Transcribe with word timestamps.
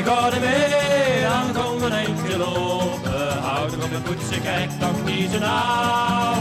Hey, 0.00 0.08
ga 0.08 0.30
er 0.32 0.40
mee, 0.40 1.22
dan 1.22 1.62
kom 1.62 1.82
een 1.82 1.92
eindje 1.92 2.36
lopen. 2.38 3.38
Houd 3.42 3.74
op 3.74 3.90
je 3.90 4.00
poetsen, 4.04 4.42
kijk 4.42 4.70
toch 4.70 5.04
niet 5.04 5.30
zo 5.30 5.38
nauw. 5.38 6.34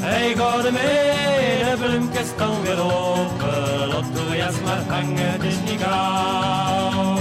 Hey, 0.00 0.34
ga 0.34 0.64
er 0.64 0.72
mee, 0.72 1.64
de 1.64 1.76
bloemkes 1.78 2.26
staan 2.28 2.62
weer 2.62 2.80
open. 2.82 3.88
Laat 3.88 4.04
de 4.14 4.36
jas 4.36 4.60
maar 4.60 4.82
hangen, 4.88 5.32
het 5.32 5.42
is 5.42 5.60
niet 5.70 5.80
gauw. 5.82 7.18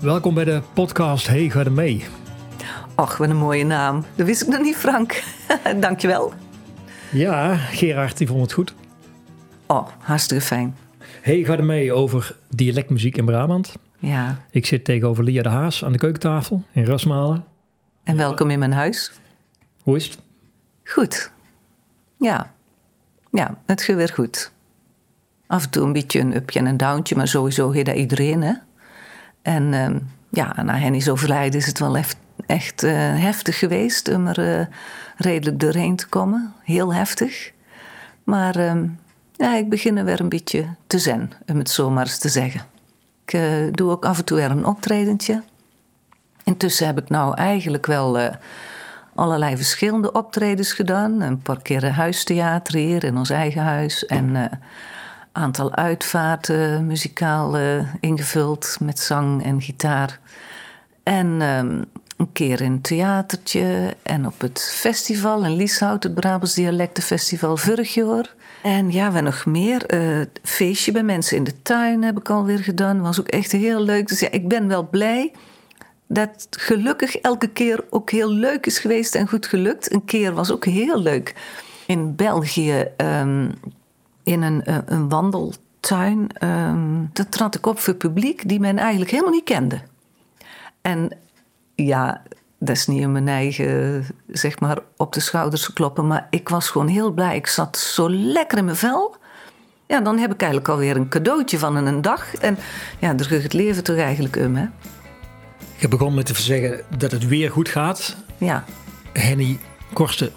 Welkom 0.00 0.34
bij 0.34 0.44
de 0.44 0.62
podcast 0.72 1.26
Hey, 1.26 1.48
ga 1.50 1.60
er 1.60 1.72
mee. 1.72 2.04
Och, 2.96 3.16
wat 3.16 3.28
een 3.28 3.36
mooie 3.36 3.64
naam. 3.64 4.04
Dat 4.14 4.26
wist 4.26 4.42
ik 4.42 4.48
nog 4.48 4.60
niet, 4.60 4.76
Frank. 4.76 5.22
Dankjewel. 5.80 6.32
Ja, 7.10 7.54
Gerard 7.54 8.18
die 8.18 8.26
vond 8.26 8.40
het 8.40 8.52
goed. 8.52 8.74
Oh, 9.66 9.88
hartstikke 9.98 10.44
fijn. 10.44 10.76
Hey, 11.26 11.44
ga 11.44 11.56
er 11.56 11.64
mee 11.64 11.92
over 11.92 12.36
dialectmuziek 12.48 13.16
in 13.16 13.24
Brabant. 13.24 13.76
Ja, 13.98 14.38
Ik 14.50 14.66
zit 14.66 14.84
tegenover 14.84 15.24
Lia 15.24 15.42
de 15.42 15.48
Haas 15.48 15.84
aan 15.84 15.92
de 15.92 15.98
keukentafel 15.98 16.62
in 16.72 16.84
Rasmalen. 16.84 17.44
en 18.04 18.16
welkom 18.16 18.50
in 18.50 18.58
mijn 18.58 18.72
huis. 18.72 19.12
Hoe 19.82 19.96
is 19.96 20.04
het? 20.04 20.18
Goed. 20.84 21.30
Ja. 22.18 22.52
Ja, 23.30 23.58
het 23.66 23.82
gaat 23.82 23.96
weer 23.96 24.12
goed. 24.14 24.52
Af 25.46 25.64
en 25.64 25.70
toe 25.70 25.84
een 25.84 25.92
beetje 25.92 26.20
een 26.20 26.36
upje 26.36 26.58
en 26.58 26.66
een 26.66 26.76
downtje, 26.76 27.16
maar 27.16 27.28
sowieso 27.28 27.70
heeft 27.70 27.86
dat 27.86 27.96
iedereen, 27.96 28.42
hè. 28.42 28.52
En 29.42 29.74
ehm, 29.74 29.98
ja, 30.30 30.62
na 30.62 30.74
Henny's 30.74 31.08
overlijden 31.08 31.60
is 31.60 31.66
het 31.66 31.78
wel 31.78 31.96
echt, 31.96 32.16
echt 32.46 32.82
eh, 32.82 32.92
heftig 33.18 33.58
geweest 33.58 34.14
om 34.14 34.26
er 34.26 34.58
eh, 34.58 34.66
redelijk 35.16 35.60
doorheen 35.60 35.96
te 35.96 36.08
komen. 36.08 36.52
Heel 36.62 36.94
heftig. 36.94 37.52
Maar 38.24 38.56
ehm, 38.56 38.86
ja, 39.36 39.56
ik 39.56 39.68
begin 39.68 39.96
er 39.96 40.04
weer 40.04 40.20
een 40.20 40.28
beetje 40.28 40.66
te 40.86 40.98
zen, 40.98 41.32
om 41.46 41.58
het 41.58 41.70
zo 41.70 41.90
maar 41.90 42.06
eens 42.06 42.18
te 42.18 42.28
zeggen. 42.28 42.60
Ik 43.24 43.32
eh, 43.32 43.72
doe 43.72 43.90
ook 43.90 44.04
af 44.04 44.18
en 44.18 44.24
toe 44.24 44.36
weer 44.36 44.50
een 44.50 44.66
optredentje. 44.66 45.42
Intussen 46.44 46.86
heb 46.86 46.98
ik 46.98 47.08
nou 47.08 47.34
eigenlijk 47.34 47.86
wel 47.86 48.18
eh, 48.18 48.34
allerlei 49.14 49.56
verschillende 49.56 50.12
optredens 50.12 50.72
gedaan. 50.72 51.20
Een 51.20 51.42
paar 51.42 51.62
keer 51.62 51.84
een 51.84 51.92
huistheater 51.92 52.74
hier 52.74 53.04
in 53.04 53.16
ons 53.16 53.30
eigen 53.30 53.62
huis. 53.62 54.06
En 54.06 54.34
een 54.34 54.50
aantal 55.32 55.74
uitvaarten 55.74 56.86
muzikaal 56.86 57.56
eh, 57.56 57.94
ingevuld 58.00 58.76
met 58.80 58.98
zang 58.98 59.44
en 59.44 59.62
gitaar. 59.62 60.20
En 61.02 61.36
ehm, 61.40 61.82
een 62.16 62.32
keer 62.32 62.60
in 62.60 62.72
een 62.72 62.80
theatertje 62.80 63.96
en 64.02 64.26
op 64.26 64.40
het 64.40 64.70
festival 64.74 65.44
in 65.44 65.56
Lieshout, 65.56 66.02
het 66.02 66.14
Brabants 66.14 66.54
Dialectenfestival 66.54 67.56
vorig 67.56 67.94
jaar. 67.94 68.34
En 68.66 68.90
ja, 68.90 69.12
we 69.12 69.20
nog 69.20 69.46
meer. 69.46 69.86
eh, 69.86 70.20
feestje 70.42 70.92
bij 70.92 71.02
mensen 71.02 71.36
in 71.36 71.44
de 71.44 71.62
tuin 71.62 72.02
heb 72.02 72.18
ik 72.18 72.30
alweer 72.30 72.58
gedaan. 72.58 73.00
Was 73.00 73.20
ook 73.20 73.28
echt 73.28 73.52
heel 73.52 73.80
leuk. 73.80 74.08
Dus 74.08 74.20
ja, 74.20 74.30
ik 74.30 74.48
ben 74.48 74.68
wel 74.68 74.88
blij 74.88 75.32
dat 76.06 76.46
gelukkig 76.50 77.16
elke 77.16 77.46
keer 77.48 77.84
ook 77.90 78.10
heel 78.10 78.30
leuk 78.30 78.66
is 78.66 78.78
geweest 78.78 79.14
en 79.14 79.28
goed 79.28 79.46
gelukt. 79.46 79.92
Een 79.92 80.04
keer 80.04 80.32
was 80.32 80.52
ook 80.52 80.64
heel 80.64 80.98
leuk 81.00 81.34
in 81.86 82.16
België 82.16 82.86
ehm, 82.96 83.50
in 84.22 84.42
een, 84.42 84.64
eh, 84.64 84.78
een 84.84 85.08
wandeltuin. 85.08 86.28
ehm 86.32 87.04
daar 87.12 87.28
trad 87.28 87.54
ik 87.54 87.66
op 87.66 87.78
voor 87.78 87.94
publiek 87.94 88.48
die 88.48 88.60
men 88.60 88.78
eigenlijk 88.78 89.10
helemaal 89.10 89.32
niet 89.32 89.44
kende. 89.44 89.80
En 90.80 91.10
ja, 91.74 92.22
dat 92.58 92.76
is 92.76 92.86
niet 92.86 93.00
in 93.00 93.12
mijn 93.12 93.28
eigen, 93.28 94.04
zeg 94.28 94.60
maar, 94.60 94.78
op 94.96 95.12
de 95.12 95.20
schouders 95.20 95.64
te 95.64 95.72
kloppen. 95.72 96.06
Maar 96.06 96.26
ik 96.30 96.48
was 96.48 96.68
gewoon 96.68 96.88
heel 96.88 97.10
blij. 97.10 97.36
Ik 97.36 97.46
zat 97.46 97.78
zo 97.78 98.10
lekker 98.10 98.58
in 98.58 98.64
mijn 98.64 98.76
vel. 98.76 99.16
Ja, 99.86 100.00
dan 100.00 100.18
heb 100.18 100.32
ik 100.32 100.40
eigenlijk 100.40 100.70
alweer 100.70 100.96
een 100.96 101.08
cadeautje 101.08 101.58
van 101.58 101.76
in 101.76 101.86
een 101.86 102.02
dag. 102.02 102.34
En 102.34 102.58
ja, 102.98 103.14
gaat 103.16 103.42
het 103.42 103.52
leven 103.52 103.84
toch 103.84 103.96
eigenlijk 103.96 104.36
om, 104.36 104.56
hè? 104.56 104.66
Je 105.76 105.88
begon 105.88 106.14
met 106.14 106.26
te 106.26 106.42
zeggen 106.42 106.80
dat 106.98 107.10
het 107.10 107.26
weer 107.26 107.50
goed 107.50 107.68
gaat. 107.68 108.16
Ja, 108.38 108.64
Henny 109.12 109.58
Korsten 109.92 110.32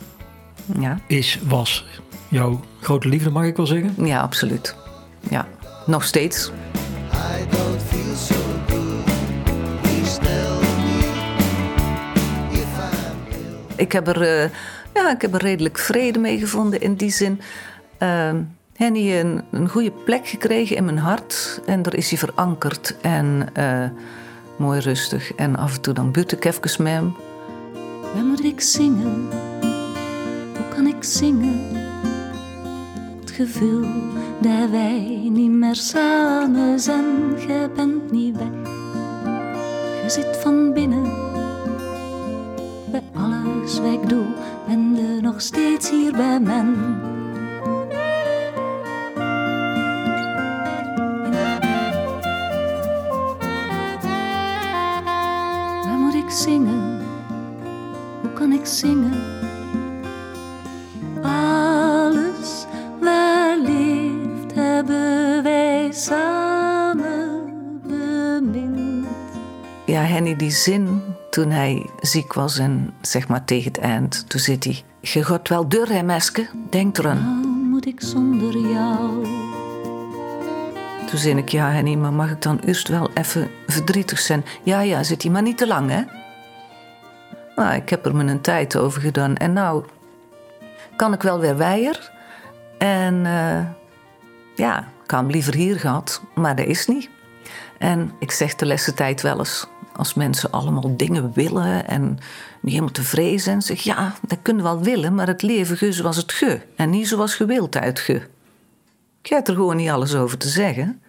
ja, 0.80 1.00
is, 1.08 1.40
was 1.48 1.86
jouw 2.28 2.60
grote 2.80 3.08
liefde, 3.08 3.30
mag 3.30 3.44
ik 3.44 3.56
wel 3.56 3.68
zeggen. 3.68 3.94
ja, 4.06 4.22
absoluut. 4.22 4.76
Ja, 5.30 5.48
nog 5.86 6.04
steeds. 6.04 6.52
I 7.14 7.46
don't 7.50 7.99
Ik 13.80 13.92
heb 13.92 14.08
er, 14.08 14.22
eh, 14.22 14.50
ja, 14.94 15.12
ik 15.12 15.22
heb 15.22 15.34
redelijk 15.34 15.78
vrede 15.78 16.20
mee 16.20 16.40
gevonden 16.40 16.82
in 16.82 16.96
die 16.96 17.12
zin. 17.12 17.42
Uh, 18.00 18.32
Henny 18.76 19.20
een, 19.20 19.42
een 19.52 19.70
goede 19.70 19.92
plek 19.92 20.28
gekregen 20.28 20.76
in 20.76 20.86
mijn 20.86 20.98
hart. 20.98 21.62
En 21.66 21.82
daar 21.82 21.96
is 21.96 22.10
hij 22.10 22.18
verankerd. 22.18 22.96
En 23.02 23.50
eh, 23.54 23.86
mooi 24.58 24.80
rustig. 24.80 25.34
En 25.36 25.56
af 25.56 25.76
en 25.76 25.82
toe 25.82 25.94
dan 25.94 26.12
buurt 26.12 26.32
ik 26.32 26.46
even 26.46 26.84
met. 26.84 27.02
Waar 28.14 28.24
moet 28.24 28.44
ik 28.44 28.62
zingen? 28.62 29.28
Hoe 30.56 30.68
kan 30.76 30.88
ik 30.88 31.04
zingen? 31.04 31.60
Het 33.20 33.32
gevoel 33.32 33.86
dat 34.42 34.70
wij 34.72 35.30
niet 35.32 35.52
meer 35.52 35.76
samen 35.76 36.80
zijn. 36.80 37.06
Je 37.48 37.70
bent 37.76 38.12
niet 38.12 38.38
weg. 38.38 38.72
Je 40.04 40.10
zit 40.10 40.38
van 40.38 40.74
binnen. 40.74 41.29
Bij 42.92 43.04
alles 43.14 43.80
wat 43.80 43.94
ik 43.94 44.10
doe, 44.10 44.26
ben 44.68 44.96
je 44.96 45.22
nog 45.22 45.42
steeds 45.42 45.90
hier 45.90 46.12
bij 46.12 46.40
mij. 46.40 46.66
Waar 55.84 55.98
moet 55.98 56.14
ik 56.14 56.30
zingen? 56.30 57.00
Hoe 58.22 58.34
kan 58.34 58.52
ik 58.52 58.66
zingen? 58.66 59.14
Alles 61.22 62.66
wellicht 63.00 64.54
hebben 64.56 65.44
wij 65.44 65.92
samen 65.92 67.42
bemind. 67.88 69.08
Ja, 69.86 70.02
Henny, 70.02 70.36
die 70.36 70.52
zin 70.52 71.02
toen 71.30 71.50
hij 71.50 71.90
ziek 72.02 72.34
was 72.34 72.58
en 72.58 72.94
zeg 73.02 73.28
maar 73.28 73.46
tegen 73.46 73.72
het 73.72 73.82
eind. 73.82 74.30
Toen 74.30 74.40
zit 74.40 74.64
hij. 74.64 74.84
Je 75.00 75.24
gaat 75.24 75.50
wel 75.50 75.68
door, 75.68 75.88
hè, 75.88 76.04
meske? 76.04 76.48
Denk 76.70 76.98
eraan. 76.98 77.24
Nou 77.24 77.48
moet 77.48 77.86
ik 77.86 78.02
zonder 78.02 78.58
jou. 78.58 79.24
Toen 81.10 81.20
zei 81.20 81.38
ik, 81.38 81.50
ja 81.50 81.72
Henny, 81.72 81.96
maar 81.96 82.14
mag 82.14 82.32
ik 82.32 82.42
dan 82.42 82.60
eerst 82.60 82.88
wel 82.88 83.10
even 83.14 83.50
verdrietig 83.68 84.20
zijn? 84.20 84.46
Ja, 84.64 84.82
ja, 84.82 85.04
zit 85.04 85.24
hij 85.24 85.32
maar 85.32 85.42
niet 85.42 85.58
te 85.58 85.68
lang, 85.68 85.90
hè? 85.90 86.02
Nou, 87.56 87.76
ik 87.76 87.90
heb 87.90 88.06
er 88.06 88.16
me 88.16 88.24
een 88.24 88.42
tijd 88.42 88.78
over 88.78 89.02
gedaan. 89.02 89.38
En 89.38 89.54
nou 89.54 89.84
kan 90.96 91.14
ik 91.14 91.22
wel 91.22 91.40
weer 91.40 91.58
weier. 91.58 92.12
En 92.78 93.26
eh, 93.26 93.62
ja, 94.56 94.80
ik 94.80 95.12
had 95.12 95.20
hem 95.20 95.30
liever 95.30 95.54
hier 95.54 95.80
gehad, 95.80 96.22
maar 96.36 96.56
dat 96.56 96.66
is 96.66 96.88
niet. 96.88 97.10
En 97.78 98.12
ik 98.20 98.32
zeg 98.32 98.56
de 98.56 98.66
laatste 98.66 98.94
tijd 98.94 99.22
wel 99.22 99.38
eens, 99.40 99.68
als 100.00 100.14
mensen 100.14 100.52
allemaal 100.52 100.94
dingen 100.98 101.32
willen 101.34 101.88
en 101.88 102.18
niet 102.62 102.72
helemaal 102.72 102.92
tevreden 102.92 103.40
zijn, 103.40 103.62
zeg 103.62 103.82
ja, 103.82 104.14
dat 104.28 104.38
kunnen 104.42 104.64
we 104.64 104.70
wel 104.70 104.82
willen, 104.82 105.16
maar 105.16 105.28
het 105.28 105.42
leven 105.42 105.78
ge 105.78 105.92
zoals 105.92 106.16
het 106.16 106.32
ge 106.32 106.62
en 106.76 106.90
niet 106.90 107.08
zoals 107.08 107.36
gewild 107.36 107.78
uit 107.78 108.00
ge. 108.00 108.22
Ik 109.22 109.30
heb 109.30 109.48
er 109.48 109.54
gewoon 109.54 109.76
niet 109.76 109.90
alles 109.90 110.16
over 110.16 110.38
te 110.38 110.48
zeggen. 110.48 111.02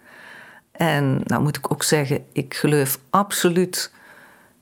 En 0.72 1.20
nou 1.24 1.42
moet 1.42 1.56
ik 1.56 1.72
ook 1.72 1.82
zeggen, 1.82 2.24
ik 2.32 2.54
geloof 2.54 2.98
absoluut 3.10 3.92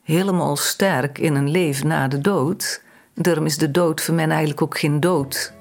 helemaal 0.02 0.56
sterk 0.56 1.18
in 1.18 1.34
een 1.34 1.50
leven 1.50 1.86
na 1.86 2.08
de 2.08 2.20
dood. 2.20 2.82
Daarom 3.14 3.46
is 3.46 3.58
de 3.58 3.70
dood 3.70 4.00
voor 4.00 4.14
mij 4.14 4.28
eigenlijk 4.28 4.62
ook 4.62 4.78
geen 4.78 5.00
dood. 5.00 5.52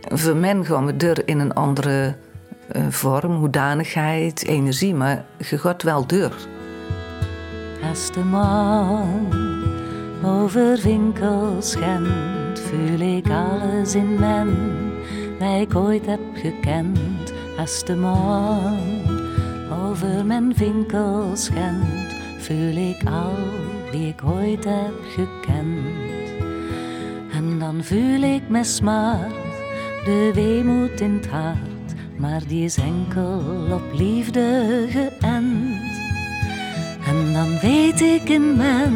Voor 0.00 0.36
mij 0.36 0.64
gaan 0.64 0.86
we 0.86 1.22
in 1.24 1.38
een 1.38 1.54
andere 1.54 2.16
eh, 2.68 2.86
vorm, 2.88 3.34
hoedanigheid, 3.34 4.44
energie, 4.44 4.94
maar 4.94 5.24
je 5.38 5.58
gaat 5.58 5.82
wel 5.82 6.06
deur. 6.06 6.53
Als 7.88 8.12
de 8.12 8.24
man 8.24 9.32
over 10.24 10.80
winkels 10.82 11.70
schendt, 11.70 12.60
voel 12.60 13.00
ik 13.00 13.26
alles 13.30 13.94
in 13.94 14.18
men, 14.18 14.56
wat 15.38 15.60
ik 15.60 15.74
ooit 15.74 16.06
heb 16.06 16.20
gekend. 16.34 17.32
Als 17.58 17.84
de 17.84 17.96
man 17.96 18.78
over 19.86 20.26
mijn 20.26 20.54
winkels 20.54 21.44
schendt, 21.44 22.14
voel 22.38 22.76
ik 22.76 23.02
al 23.04 23.34
wie 23.90 24.08
ik 24.08 24.20
ooit 24.24 24.64
heb 24.64 24.94
gekend. 25.08 26.28
En 27.32 27.58
dan 27.58 27.84
voel 27.84 28.22
ik 28.22 28.48
met 28.48 28.66
smart 28.66 29.44
de 30.04 30.30
weemoed 30.34 31.00
in 31.00 31.14
het 31.14 31.26
hart, 31.26 31.94
maar 32.16 32.40
die 32.46 32.64
is 32.64 32.76
enkel 32.76 33.42
op 33.72 33.92
liefde 33.92 34.86
geënt. 34.88 35.93
En 37.14 37.32
dan 37.32 37.58
weet 37.60 38.00
ik 38.00 38.28
in 38.28 38.56
men, 38.56 38.94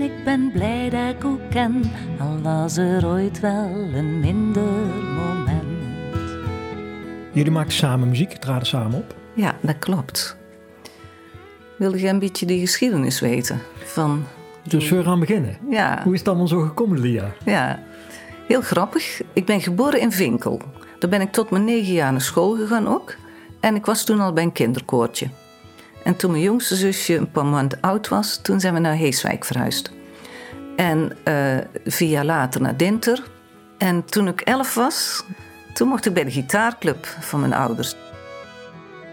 ik 0.00 0.24
ben 0.24 0.50
blij 0.52 0.90
dat 0.90 1.14
ik 1.16 1.24
ook 1.24 1.40
ken, 1.50 1.82
al 2.20 2.40
was 2.42 2.76
er 2.76 3.06
ooit 3.06 3.40
wel 3.40 3.70
een 3.94 4.20
minder 4.20 4.62
moment. 5.14 5.62
Jullie 7.32 7.50
maakten 7.52 7.76
samen 7.76 8.08
muziek, 8.08 8.30
traden 8.32 8.66
samen 8.66 8.98
op. 8.98 9.14
Ja, 9.34 9.54
dat 9.60 9.78
klopt. 9.78 10.36
wilde 11.78 12.00
jij 12.00 12.10
een 12.10 12.18
beetje 12.18 12.46
die 12.46 12.60
geschiedenis 12.60 13.20
weten? 13.20 13.60
Van, 13.84 14.24
Dus 14.62 14.90
we 14.90 15.02
gaan 15.02 15.20
beginnen. 15.20 15.56
ja, 15.70 16.00
Hoe 16.04 16.12
is 16.12 16.18
het 16.18 16.28
allemaal 16.28 16.48
zo 16.48 16.60
gekomen, 16.60 17.00
Lia? 17.00 17.32
ja, 17.44 17.82
heel 18.46 18.60
grappig. 18.60 19.20
Ik 19.32 19.44
ben 19.46 19.60
geboren 19.60 20.00
in 20.00 20.12
Vinkel. 20.12 20.60
Daar 20.98 21.10
ben 21.10 21.20
ik 21.20 21.32
tot 21.32 21.50
mijn 21.50 21.64
negen 21.64 21.92
jaar 21.92 22.12
naar 22.12 22.20
school 22.20 22.56
gegaan 22.56 22.88
ook. 22.88 23.14
En 23.60 23.74
ik 23.74 23.84
was 23.86 24.04
toen 24.04 24.20
al 24.20 24.32
bij 24.32 24.42
een 24.44 24.52
kinderkoortje. 24.52 25.26
En 26.04 26.16
toen 26.16 26.30
mijn 26.30 26.42
jongste 26.42 26.76
zusje 26.76 27.16
een 27.16 27.30
paar 27.30 27.46
maanden 27.46 27.78
oud 27.80 28.08
was, 28.08 28.36
toen 28.42 28.60
zijn 28.60 28.74
we 28.74 28.80
naar 28.80 28.94
Heeswijk 28.94 29.44
verhuisd. 29.44 29.90
En 30.76 31.12
eh, 31.24 31.56
vier 31.84 32.08
jaar 32.08 32.24
later 32.24 32.60
naar 32.60 32.76
Dinter. 32.76 33.22
En 33.78 34.04
toen 34.04 34.28
ik 34.28 34.40
elf 34.40 34.74
was, 34.74 35.24
toen 35.72 35.88
mocht 35.88 36.06
ik 36.06 36.14
bij 36.14 36.24
de 36.24 36.30
gitaarclub 36.30 37.06
van 37.20 37.40
mijn 37.40 37.54
ouders. 37.54 37.96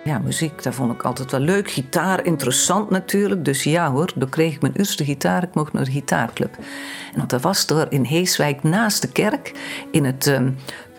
Ja, 0.04 0.20
muziek, 0.20 0.64
dat 0.64 0.76
vond 0.76 0.94
ik 0.94 1.04
altijd 1.04 1.32
wel 1.32 1.40
leuk. 1.40 1.72
Gitaar, 1.72 2.26
interessant 2.26 2.90
natuurlijk. 2.90 3.46
Dus 3.46 3.64
ja 3.64 3.92
hoor, 3.92 4.12
dan 4.16 4.30
kreeg 4.30 4.54
ik 4.54 4.62
mijn 4.62 4.74
eerste 4.74 5.06
gitaar. 5.06 5.44
Ik 5.44 5.54
mocht 5.54 5.74
naar 5.74 5.86
de 5.86 5.92
gitaarclub. 5.92 6.58
En 7.16 7.24
dat 7.28 7.42
was 7.42 7.68
er 7.68 7.92
in 7.92 8.04
Heeswijk 8.04 8.64
naast 8.64 9.02
de 9.02 9.12
kerk, 9.12 9.52
in 9.92 10.06
het 10.06 10.28
ehm, 10.28 10.50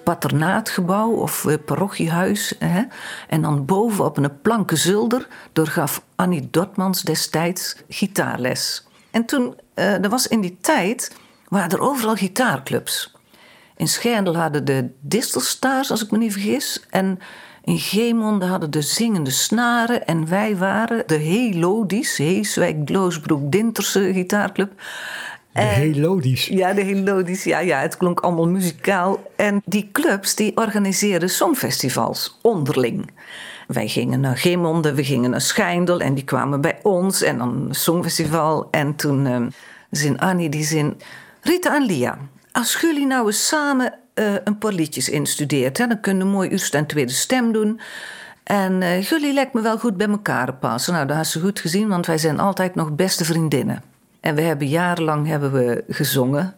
paternaatgebouw 0.04 1.10
of 1.10 1.46
eh, 1.46 1.54
parochiehuis. 1.64 2.54
Hè? 2.58 2.82
En 3.28 3.42
dan 3.42 3.64
boven 3.64 4.04
op 4.04 4.16
een 4.16 4.40
planken 4.40 4.78
zolder, 4.78 5.28
daar 5.52 5.66
gaf 5.66 6.04
Annie 6.16 6.48
Dortmans 6.50 7.02
destijds 7.02 7.76
gitaarles. 7.88 8.86
En 9.10 9.24
toen, 9.24 9.54
eh 9.74 9.92
dat 10.00 10.10
was 10.10 10.26
in 10.26 10.40
die 10.40 10.58
tijd, 10.60 11.16
waren 11.48 11.70
er 11.70 11.80
overal 11.80 12.14
gitaarclubs. 12.14 13.12
In 13.76 13.88
Schijndel 13.88 14.36
hadden 14.36 14.64
de 14.64 14.90
Distelstars, 15.00 15.90
als 15.90 16.04
ik 16.04 16.10
me 16.10 16.18
niet 16.18 16.32
vergis. 16.32 16.86
En 16.90 17.18
in 17.64 17.78
Geemonde 17.78 18.46
hadden 18.46 18.70
de 18.70 18.82
Zingende 18.82 19.30
Snaren. 19.30 20.06
En 20.06 20.28
wij 20.28 20.56
waren 20.56 21.02
de 21.06 21.14
Helodies, 21.14 22.16
Heeswijk, 22.16 22.76
Gloosbroek, 22.84 23.52
Dinterse 23.52 24.12
gitaarclub. 24.12 24.72
De 25.52 25.60
Helodies. 25.60 26.46
Ja, 26.46 26.72
de 26.72 26.82
Helodies. 26.82 27.44
Ja, 27.44 27.58
ja, 27.58 27.80
het 27.80 27.96
klonk 27.96 28.20
allemaal 28.20 28.48
muzikaal. 28.48 29.32
En 29.36 29.62
die 29.64 29.88
clubs 29.92 30.34
die 30.34 30.56
organiseerden 30.56 31.28
songfestivals 31.28 32.38
onderling. 32.42 33.10
Wij 33.66 33.88
gingen 33.88 34.20
naar 34.20 34.36
Geemonde, 34.36 34.94
we 34.94 35.04
gingen 35.04 35.30
naar 35.30 35.40
Schijndel 35.40 36.00
en 36.00 36.14
die 36.14 36.24
kwamen 36.24 36.60
bij 36.60 36.78
ons. 36.82 37.22
En 37.22 37.38
dan 37.38 37.66
een 37.68 37.74
songfestival. 37.74 38.68
En 38.70 38.96
toen 38.96 39.26
eh, 39.26 39.40
zin 39.90 40.18
Annie 40.18 40.48
die 40.48 40.64
zin... 40.64 41.00
Rita 41.40 41.74
en 41.74 41.86
Lia, 41.86 42.18
als 42.52 42.80
jullie 42.80 43.06
nou 43.06 43.26
eens 43.26 43.46
samen 43.46 43.94
eh, 44.14 44.34
een 44.44 44.58
paar 44.58 44.72
liedjes 44.72 45.08
instudeert... 45.08 45.78
Hè, 45.78 45.86
dan 45.86 46.00
kunnen 46.00 46.26
we 46.26 46.32
mooi 46.32 46.48
eerste 46.48 46.76
en 46.76 46.86
tweede 46.86 47.12
stem 47.12 47.52
doen... 47.52 47.80
En 48.42 48.82
eh, 48.82 49.02
jullie 49.02 49.32
lijkt 49.32 49.52
me 49.52 49.60
wel 49.60 49.78
goed 49.78 49.96
bij 49.96 50.08
elkaar 50.08 50.54
passen. 50.54 50.92
Nou, 50.92 51.06
dat 51.06 51.16
had 51.16 51.26
ze 51.26 51.40
goed 51.40 51.60
gezien, 51.60 51.88
want 51.88 52.06
wij 52.06 52.18
zijn 52.18 52.40
altijd 52.40 52.74
nog 52.74 52.94
beste 52.94 53.24
vriendinnen. 53.24 53.82
En 54.22 54.34
we 54.34 54.40
hebben 54.40 54.68
jarenlang 54.68 55.26
hebben 55.26 55.52
we 55.52 55.84
gezongen. 55.88 56.54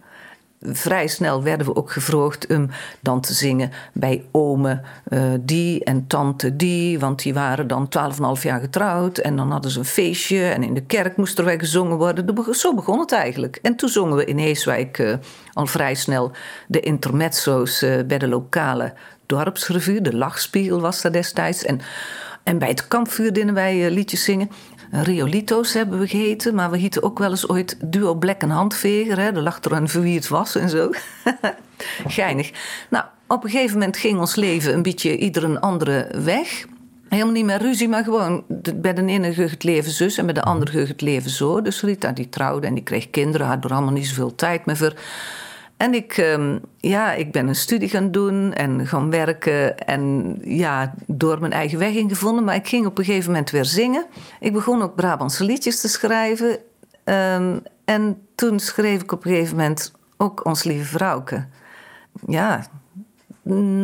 Vrij 0.61 1.07
snel 1.07 1.43
werden 1.43 1.67
we 1.67 1.77
ook 1.77 1.91
gevraagd 1.91 2.47
om 2.47 2.71
dan 3.01 3.21
te 3.21 3.35
zingen 3.35 3.71
bij 3.93 4.25
ome 4.33 4.81
eh, 5.05 5.23
die 5.41 5.85
en 5.85 6.07
tante 6.07 6.57
die. 6.57 6.99
Want 6.99 7.23
die 7.23 7.35
waren 7.35 7.67
dan 7.67 7.89
12,5 8.37 8.43
jaar 8.43 8.61
getrouwd. 8.61 9.19
En 9.19 9.37
dan 9.37 9.51
hadden 9.51 9.71
ze 9.71 9.79
een 9.79 9.85
feestje. 9.85 10.45
En 10.45 10.63
in 10.63 10.75
de 10.75 10.85
kerk 10.85 11.17
moest 11.17 11.39
er 11.39 11.45
weer 11.45 11.59
gezongen 11.59 11.97
worden. 11.97 12.55
Zo 12.55 12.75
begon 12.75 12.99
het 12.99 13.13
eigenlijk. 13.13 13.59
En 13.63 13.77
toen 13.77 13.89
zongen 13.89 14.17
we 14.17 14.25
in 14.25 14.39
Heeswijk 14.39 14.99
eh, 14.99 15.15
al 15.53 15.67
vrij 15.67 15.95
snel 15.95 16.33
de 16.69 16.81
intermezzo's 16.81 17.83
eh, 17.83 18.05
bij 18.07 18.19
de 18.19 18.29
lokale 18.29 18.93
dorpsrevue. 19.27 20.01
De 20.01 20.17
Lachspiegel 20.17 20.81
was 20.81 21.03
dat 21.03 21.13
destijds. 21.13 21.65
En, 21.65 21.81
en 22.43 22.59
bij 22.59 22.69
het 22.69 22.89
kampvuur 22.89 23.33
deden 23.33 23.55
wij 23.55 23.91
liedjes 23.91 24.25
zingen. 24.25 24.51
Riolito's 25.03 25.73
hebben 25.73 25.99
we 25.99 26.09
geheten, 26.09 26.55
maar 26.55 26.71
we 26.71 26.77
hieten 26.77 27.03
ook 27.03 27.19
wel 27.19 27.31
eens 27.31 27.49
ooit 27.49 27.77
Duo 27.85 28.15
Black 28.15 28.41
en 28.41 28.51
Handveger. 28.51 29.19
Hè? 29.19 29.27
Er 29.27 29.43
lag 29.43 29.65
er 29.65 29.73
een 29.73 29.89
voor 29.89 30.03
wie 30.03 30.15
het 30.15 30.29
was 30.29 30.55
en 30.55 30.69
zo. 30.69 30.91
Geinig. 32.07 32.53
Nou, 32.91 33.05
op 33.27 33.45
een 33.45 33.51
gegeven 33.51 33.79
moment 33.79 33.97
ging 33.97 34.19
ons 34.19 34.35
leven 34.35 34.75
een 34.75 34.83
beetje 34.83 35.17
ieder 35.17 35.45
een 35.45 35.61
andere 35.61 36.11
weg. 36.25 36.67
Helemaal 37.09 37.33
niet 37.33 37.45
meer 37.45 37.63
ruzie, 37.63 37.89
maar 37.89 38.05
gewoon 38.05 38.45
bij 38.75 38.95
de 38.95 39.05
ene 39.05 39.33
ging 39.33 39.51
het 39.51 39.63
leven 39.63 39.91
zus 39.91 40.19
en 40.19 40.25
bij 40.25 40.35
de 40.35 40.43
andere 40.43 40.71
ging 40.71 40.89
het 40.89 41.01
leven 41.01 41.31
zo. 41.31 41.63
Dus 41.63 41.83
Rita 41.83 42.13
die 42.13 42.29
trouwde 42.29 42.67
en 42.67 42.75
die 42.75 42.83
kreeg 42.83 43.11
kinderen, 43.11 43.47
had 43.47 43.65
er 43.65 43.73
allemaal 43.73 43.93
niet 43.93 44.07
zoveel 44.07 44.35
tijd 44.35 44.67
meer 44.67 44.77
voor. 44.77 44.95
En 45.85 45.95
ik, 45.95 46.17
ehm, 46.17 46.59
ja, 46.77 47.13
ik 47.13 47.33
ben 47.33 47.49
een 47.49 47.55
studie 47.55 47.89
gaan 47.89 48.11
doen 48.11 48.53
en 48.53 48.87
gaan 48.87 49.11
werken. 49.11 49.79
En 49.79 50.37
ja, 50.45 50.95
door 51.07 51.41
mijn 51.41 51.53
eigen 51.53 51.79
weg 51.79 51.95
ingevonden. 51.95 52.45
Maar 52.45 52.55
ik 52.55 52.69
ging 52.69 52.87
op 52.87 52.99
een 52.99 53.05
gegeven 53.05 53.31
moment 53.31 53.51
weer 53.51 53.65
zingen. 53.65 54.07
Ik 54.41 54.53
begon 54.53 54.83
ook 54.83 54.95
Brabantse 54.95 55.45
liedjes 55.45 55.81
te 55.81 55.89
schrijven. 55.89 56.59
Ehm, 57.05 57.59
en 57.85 58.27
toen 58.35 58.59
schreef 58.59 59.03
ik 59.03 59.13
op 59.13 59.25
een 59.25 59.31
gegeven 59.31 59.57
moment 59.57 59.93
ook 60.17 60.45
Ons 60.45 60.63
Lieve 60.63 60.85
Vrouwke. 60.85 61.47
Ja, 62.27 62.67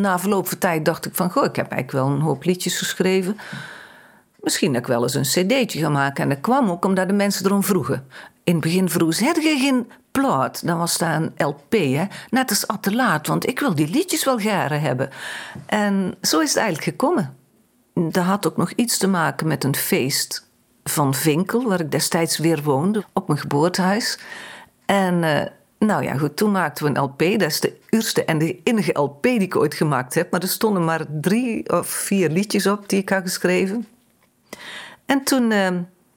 na 0.01 0.19
verloop 0.19 0.49
van 0.49 0.59
tijd 0.59 0.85
dacht 0.85 1.07
ik 1.07 1.15
van... 1.15 1.31
Goh, 1.31 1.45
ik 1.45 1.57
heb 1.57 1.71
eigenlijk 1.71 2.05
wel 2.05 2.17
een 2.17 2.25
hoop 2.25 2.45
liedjes 2.45 2.79
geschreven. 2.79 3.37
Misschien 4.37 4.73
dat 4.73 4.81
ik 4.81 4.89
wel 4.89 5.03
eens 5.03 5.15
een 5.15 5.47
cd'tje 5.47 5.81
ga 5.81 5.89
maken. 5.89 6.23
En 6.23 6.29
dat 6.29 6.41
kwam 6.41 6.71
ook 6.71 6.85
omdat 6.85 7.09
de 7.09 7.15
mensen 7.15 7.47
erom 7.47 7.63
vroegen. 7.63 8.07
In 8.51 8.57
het 8.57 8.65
begin 8.65 8.89
vroegen 8.89 9.17
ze, 9.17 9.25
je 9.25 9.59
geen 9.59 9.91
plaat? 10.11 10.67
Dan 10.67 10.79
was 10.79 10.99
dat 10.99 11.09
een 11.09 11.33
LP, 11.47 11.73
hè? 11.73 12.05
Net 12.31 12.51
als 12.51 12.67
al 12.67 12.81
te 12.81 12.95
laat, 12.95 13.27
want 13.27 13.49
ik 13.49 13.61
wil 13.61 13.75
die 13.75 13.89
liedjes 13.89 14.25
wel 14.25 14.39
garen 14.39 14.81
hebben. 14.81 15.11
En 15.67 16.15
zo 16.23 16.41
is 16.41 16.49
het 16.49 16.57
eigenlijk 16.57 16.89
gekomen. 16.89 17.37
Dat 17.95 18.25
had 18.25 18.47
ook 18.47 18.57
nog 18.57 18.73
iets 18.73 18.99
te 18.99 19.07
maken 19.07 19.47
met 19.47 19.65
een 19.65 19.77
feest 19.77 20.49
van 20.85 21.15
Vinkel... 21.15 21.69
waar 21.69 21.81
ik 21.81 21.91
destijds 21.91 22.39
weer 22.39 22.63
woonde, 22.63 23.05
op 23.13 23.29
mijn 23.29 23.41
geboortehuis. 23.41 24.19
En... 24.87 25.25
eh, 25.25 25.47
nou 25.79 26.03
ja, 26.03 26.17
goed, 26.17 26.37
toen 26.37 26.51
maakten 26.51 26.85
we 26.85 26.91
een 26.91 27.03
LP. 27.03 27.19
Dat 27.19 27.51
is 27.51 27.61
de 27.61 27.77
eerste 27.89 28.25
en 28.25 28.39
de 28.39 28.61
enige 28.65 28.99
LP 29.01 29.23
die 29.23 29.41
ik 29.41 29.57
ooit 29.57 29.75
gemaakt 29.75 30.15
heb. 30.15 30.31
Maar 30.31 30.43
er 30.43 30.49
stonden 30.49 30.85
maar 30.85 31.05
drie 31.21 31.73
of 31.73 31.87
vier 31.87 32.31
liedjes 32.31 32.67
op 32.67 32.89
die 32.89 33.01
ik 33.01 33.09
had 33.09 33.23
geschreven. 33.23 33.87
En 35.07 35.25
toen, 35.25 35.53
eh, 35.53 35.69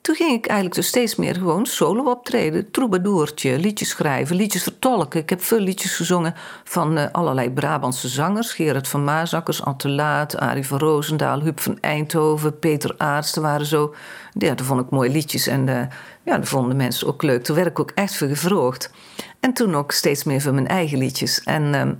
toen 0.03 0.15
ging 0.15 0.31
ik 0.31 0.45
eigenlijk 0.45 0.75
dus 0.75 0.87
steeds 0.87 1.15
meer 1.15 1.35
gewoon 1.35 1.65
solo 1.65 2.03
optreden. 2.11 2.71
Troubadourtje, 2.71 3.59
liedjes 3.59 3.89
schrijven, 3.89 4.35
liedjes 4.35 4.63
vertolken. 4.63 5.19
Ik 5.19 5.29
heb 5.29 5.41
veel 5.43 5.59
liedjes 5.59 5.95
gezongen 5.95 6.33
van 6.63 6.97
eh, 6.97 7.11
allerlei 7.11 7.51
Brabantse 7.51 8.07
zangers. 8.07 8.53
Gerard 8.53 8.87
van 8.87 9.03
Maasakkers, 9.03 9.63
Anne 9.63 9.89
Laat, 9.89 10.37
Arie 10.37 10.67
van 10.67 10.79
Roosendaal, 10.79 11.41
Huub 11.41 11.59
van 11.59 11.77
Eindhoven, 11.79 12.59
Peter 12.59 12.95
Aarts. 12.97 13.35
Waren 13.35 13.65
zo... 13.65 13.95
Ja, 14.31 14.55
vond 14.55 14.81
ik 14.81 14.89
mooie 14.89 15.09
liedjes. 15.09 15.47
En 15.47 15.69
eh, 15.69 15.87
ja, 16.23 16.37
dat 16.37 16.47
vonden 16.47 16.77
mensen 16.77 17.07
ook 17.07 17.21
leuk. 17.21 17.45
Daar 17.45 17.55
werd 17.55 17.67
ik 17.67 17.79
ook 17.79 17.91
echt 17.95 18.17
voor 18.17 18.27
gevraagd. 18.27 18.91
En 19.39 19.53
toen 19.53 19.75
ook 19.75 19.91
steeds 19.91 20.23
meer 20.23 20.41
van 20.41 20.53
mijn 20.53 20.67
eigen 20.67 20.97
liedjes. 20.97 21.43
En... 21.43 21.73
ehm, 21.73 21.93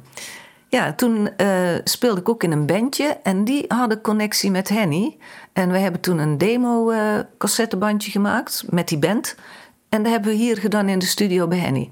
ja, 0.74 0.94
toen 0.94 1.36
eh, 1.38 1.48
speelde 1.84 2.20
ik 2.20 2.30
ook 2.30 2.44
in 2.44 2.52
een 2.52 2.66
bandje 2.66 3.18
en 3.24 3.44
die 3.44 3.66
hadden 3.68 4.02
connectie 4.02 4.52
met 4.52 4.70
Henny. 4.70 5.18
En 5.54 5.72
we 5.72 5.78
hebben 5.78 6.02
toen 6.02 6.18
een 6.18 6.38
demo-cassettebandje 6.38 8.12
gemaakt 8.12 8.64
met 8.70 8.88
die 8.88 8.98
band. 8.98 9.36
En 9.90 10.04
dat 10.04 10.12
hebben 10.12 10.32
we 10.32 10.38
hier 10.38 10.58
gedaan 10.58 10.90
in 10.90 11.00
de 11.00 11.06
studio 11.06 11.48
bij 11.48 11.58
Henny. 11.58 11.90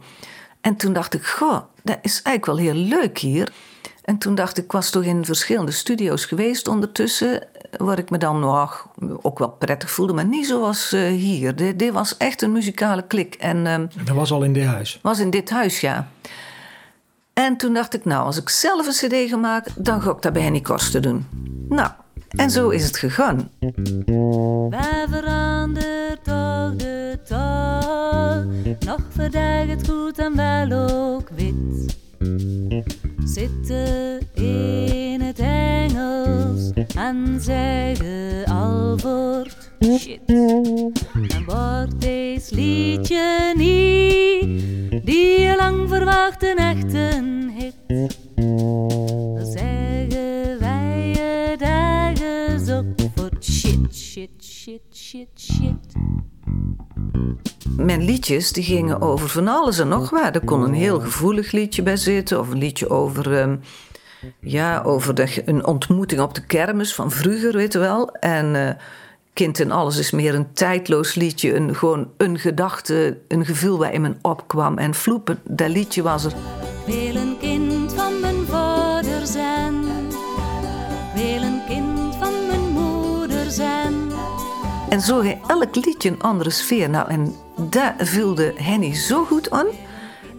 En 0.61 0.75
toen 0.75 0.93
dacht 0.93 1.13
ik, 1.13 1.25
goh, 1.25 1.59
dat 1.83 1.97
is 2.01 2.21
eigenlijk 2.21 2.45
wel 2.45 2.73
heel 2.73 2.83
leuk 2.83 3.17
hier. 3.17 3.51
En 4.03 4.17
toen 4.17 4.35
dacht 4.35 4.57
ik, 4.57 4.63
ik 4.63 4.71
was 4.71 4.89
toch 4.89 5.03
in 5.03 5.25
verschillende 5.25 5.71
studio's 5.71 6.25
geweest 6.25 6.67
ondertussen... 6.67 7.47
waar 7.77 7.97
ik 7.97 8.09
me 8.09 8.17
dan 8.17 8.39
nog 8.39 8.87
ook 9.21 9.39
wel 9.39 9.49
prettig 9.49 9.91
voelde, 9.91 10.13
maar 10.13 10.25
niet 10.25 10.47
zoals 10.47 10.91
eh, 10.93 11.07
hier. 11.07 11.55
Dit, 11.55 11.79
dit 11.79 11.91
was 11.93 12.17
echt 12.17 12.41
een 12.41 12.51
muzikale 12.51 13.07
klik. 13.07 13.35
En 13.35 13.67
ehm, 13.67 13.87
Dat 14.05 14.15
was 14.15 14.31
al 14.31 14.43
in 14.43 14.53
dit 14.53 14.65
huis. 14.65 14.99
was 15.01 15.19
in 15.19 15.29
dit 15.29 15.49
huis, 15.49 15.79
ja. 15.79 16.07
En 17.33 17.57
toen 17.57 17.73
dacht 17.73 17.93
ik, 17.93 18.05
nou, 18.05 18.25
als 18.25 18.37
ik 18.37 18.49
zelf 18.49 18.87
een 18.87 19.09
cd 19.09 19.29
ga 19.29 19.37
maken, 19.37 19.73
dan 19.77 20.01
ga 20.01 20.11
ik 20.11 20.21
dat 20.21 20.33
bij 20.33 20.41
Henny 20.41 20.61
Kosten 20.61 21.01
doen. 21.01 21.27
Nou, 21.69 21.91
en 22.35 22.49
zo 22.49 22.69
is 22.69 22.83
het 22.83 22.97
gegaan. 22.97 23.49
Waar 24.69 25.07
verandert 25.09 26.23
toch 26.23 26.75
de 26.75 27.19
taal? 27.23 28.43
Nog 28.85 29.01
vandaag 29.09 29.67
het 29.67 29.89
goed 29.89 30.17
en 30.17 30.35
wel 30.35 30.71
ook 30.71 31.29
wit. 31.29 31.97
Zitten 33.23 34.19
in 34.33 35.21
het 35.21 35.39
Engels 35.39 36.71
en 36.95 37.37
zeggen 37.41 38.45
al 38.45 38.97
wordt 38.97 39.71
shit. 39.81 40.19
En 40.25 41.43
wordt 41.45 42.01
deze 42.01 42.55
liedje 42.55 43.53
niet, 43.55 45.05
die 45.05 45.55
lang 45.55 45.89
verwacht 45.89 46.43
een 46.43 46.57
echte 46.57 47.23
hit. 47.57 48.20
Shit, 53.71 53.93
shit, 53.93 54.29
shit, 54.43 54.81
shit, 54.93 55.27
shit. 55.35 55.93
Mijn 57.77 58.03
liedjes 58.03 58.51
die 58.51 58.63
gingen 58.63 59.01
over 59.01 59.29
van 59.29 59.47
alles 59.47 59.79
en 59.79 59.87
nog 59.87 60.09
wat. 60.09 60.35
Er 60.35 60.45
kon 60.45 60.63
een 60.63 60.73
heel 60.73 60.99
gevoelig 60.99 61.51
liedje 61.51 61.83
bij 61.83 61.97
zitten. 61.97 62.39
Of 62.39 62.49
een 62.49 62.57
liedje 62.57 62.89
over, 62.89 63.37
ehm, 63.39 63.55
ja, 64.39 64.81
over 64.81 65.15
de, 65.15 65.41
een 65.45 65.65
ontmoeting 65.65 66.21
op 66.21 66.35
de 66.35 66.45
kermis 66.45 66.95
van 66.95 67.11
vroeger, 67.11 67.53
weet 67.53 67.73
je 67.73 67.79
wel. 67.79 68.11
En 68.11 68.67
eh, 68.67 68.75
Kind 69.33 69.59
en 69.59 69.71
Alles 69.71 69.97
is 69.97 70.11
meer 70.11 70.35
een 70.35 70.53
tijdloos 70.53 71.15
liedje. 71.15 71.55
Een, 71.55 71.75
gewoon 71.75 72.11
een 72.17 72.39
gedachte, 72.39 73.17
een 73.27 73.45
gevoel 73.45 73.77
waar 73.77 73.93
in 73.93 74.01
me 74.01 74.15
opkwam. 74.21 74.77
En 74.77 74.93
Vloepen, 74.93 75.39
dat 75.43 75.69
liedje 75.69 76.01
was 76.01 76.25
er. 76.25 76.33
En 84.91 85.01
zo 85.01 85.19
heeft 85.19 85.37
elk 85.47 85.75
liedje 85.75 86.09
een 86.09 86.21
andere 86.21 86.49
sfeer. 86.49 86.89
Nou, 86.89 87.09
en 87.09 87.35
dat 87.69 87.93
vulde 87.97 88.53
Henny 88.55 88.95
zo 88.95 89.25
goed 89.25 89.51
aan. 89.51 89.67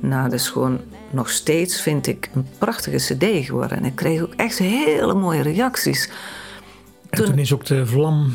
Nou, 0.00 0.22
dat 0.22 0.40
is 0.40 0.48
gewoon 0.48 0.80
nog 1.10 1.30
steeds, 1.30 1.80
vind 1.80 2.06
ik, 2.06 2.30
een 2.34 2.46
prachtige 2.58 2.96
cd 2.96 3.46
geworden. 3.46 3.78
En 3.78 3.84
ik 3.84 3.94
kreeg 3.94 4.22
ook 4.22 4.34
echt 4.34 4.58
hele 4.58 5.14
mooie 5.14 5.42
reacties. 5.42 6.10
En 7.10 7.24
toen 7.24 7.38
is 7.38 7.52
ook 7.52 7.64
de 7.64 7.86
vlam... 7.86 8.32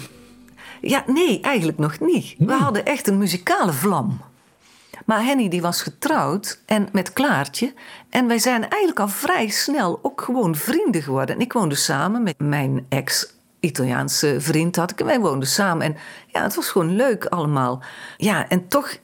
Ja, 0.82 1.04
nee, 1.08 1.42
eigenlijk 1.42 1.78
nog 1.78 2.00
niet. 2.00 2.36
We 2.38 2.54
hadden 2.54 2.86
echt 2.86 3.08
een 3.08 3.18
muzikale 3.18 3.74
vlam. 3.74 4.22
Maar 5.06 5.24
Henny 5.24 5.50
die 5.50 5.62
was 5.62 5.82
getrouwd 5.82 6.62
en 6.66 6.88
met 6.92 7.14
Klaartje. 7.14 7.74
En 8.10 8.28
wij 8.28 8.40
zijn 8.40 8.62
eigenlijk 8.62 9.00
al 9.00 9.08
vrij 9.08 9.50
snel 9.50 10.00
ook 10.02 10.22
gewoon 10.22 10.56
vrienden 10.56 11.02
geworden. 11.02 11.36
En 11.36 11.42
ik 11.42 11.54
woonde 11.54 11.76
samen 11.76 12.24
met 12.24 12.40
mijn 12.40 12.86
ex-Italiaanse 13.60 14.36
vriend. 14.40 14.76
Had 14.76 14.92
ik, 14.92 15.00
en 15.00 15.06
wij 15.06 15.20
woonden 15.20 15.48
samen. 15.48 15.86
En 15.86 15.96
ja, 16.28 16.44
het 16.44 16.56
was 16.56 16.70
gewoon 16.70 16.96
leuk 16.96 17.26
allemaal. 17.26 17.82
Ja, 18.18 18.50
en 18.50 18.68
toch 18.68 18.98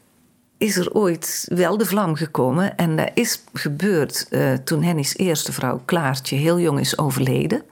is 0.58 0.78
er 0.78 0.94
ooit 0.94 1.46
wel 1.50 1.78
de 1.78 1.86
vlam 1.86 2.16
gekomen. 2.16 2.78
En 2.78 2.96
dat 2.96 3.12
is 3.14 3.44
gebeurd 3.54 4.28
eh, 4.30 4.54
toen 4.54 4.84
Henny's 4.84 5.18
eerste 5.18 5.52
vrouw, 5.52 5.82
Klaartje, 5.86 6.36
heel 6.36 6.60
jong 6.60 6.80
is 6.80 6.98
overleden. 6.98 7.64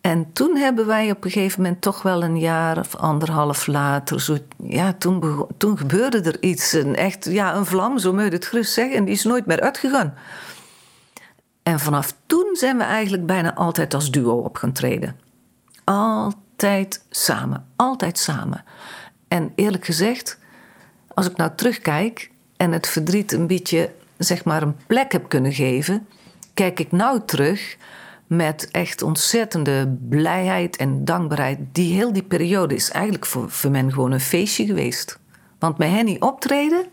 En 0.00 0.32
toen 0.32 0.56
hebben 0.56 0.86
wij 0.86 1.10
op 1.10 1.24
een 1.24 1.30
gegeven 1.30 1.62
moment 1.62 1.80
toch 1.80 2.02
wel 2.02 2.22
een 2.22 2.38
jaar 2.38 2.78
of 2.78 2.96
anderhalf 2.96 3.66
later, 3.66 4.20
zo, 4.20 4.36
ja, 4.62 4.92
toen, 4.92 5.46
toen 5.56 5.78
gebeurde 5.78 6.20
er 6.20 6.42
iets. 6.42 6.72
Een 6.72 6.96
echt, 6.96 7.24
ja, 7.24 7.54
een 7.56 7.66
vlam, 7.66 7.98
zo 7.98 8.12
moet 8.12 8.22
je 8.22 8.28
het 8.30 8.46
gerust 8.46 8.72
zeggen. 8.72 8.96
En 8.96 9.04
die 9.04 9.14
is 9.14 9.24
nooit 9.24 9.46
meer 9.46 9.60
uitgegaan. 9.60 10.14
En 11.62 11.80
vanaf 11.80 12.14
toen 12.26 12.48
zijn 12.52 12.76
we 12.76 12.82
eigenlijk 12.82 13.26
bijna 13.26 13.54
altijd 13.54 13.94
als 13.94 14.10
duo 14.10 14.36
op 14.36 14.56
gaan 14.56 14.72
treden. 14.72 15.27
Altijd 15.88 17.04
samen, 17.10 17.66
altijd 17.76 18.18
samen. 18.18 18.64
En 19.28 19.52
eerlijk 19.54 19.84
gezegd, 19.84 20.38
als 21.14 21.26
ik 21.26 21.36
nou 21.36 21.50
terugkijk 21.54 22.30
en 22.56 22.72
het 22.72 22.86
verdriet 22.86 23.32
een 23.32 23.46
beetje, 23.46 23.90
zeg 24.18 24.44
maar, 24.44 24.62
een 24.62 24.76
plek 24.86 25.12
heb 25.12 25.28
kunnen 25.28 25.52
geven, 25.52 26.06
kijk 26.54 26.80
ik 26.80 26.92
nou 26.92 27.20
terug 27.24 27.76
met 28.26 28.68
echt 28.70 29.02
ontzettende 29.02 29.96
blijheid 30.08 30.76
en 30.76 31.04
dankbaarheid. 31.04 31.58
Die 31.72 31.94
heel 31.94 32.12
die 32.12 32.22
periode 32.22 32.74
is 32.74 32.90
eigenlijk 32.90 33.26
voor, 33.26 33.50
voor 33.50 33.70
men 33.70 33.92
gewoon 33.92 34.12
een 34.12 34.20
feestje 34.20 34.66
geweest. 34.66 35.18
Want 35.58 35.78
met 35.78 35.90
Henny 35.90 36.16
optreden, 36.20 36.86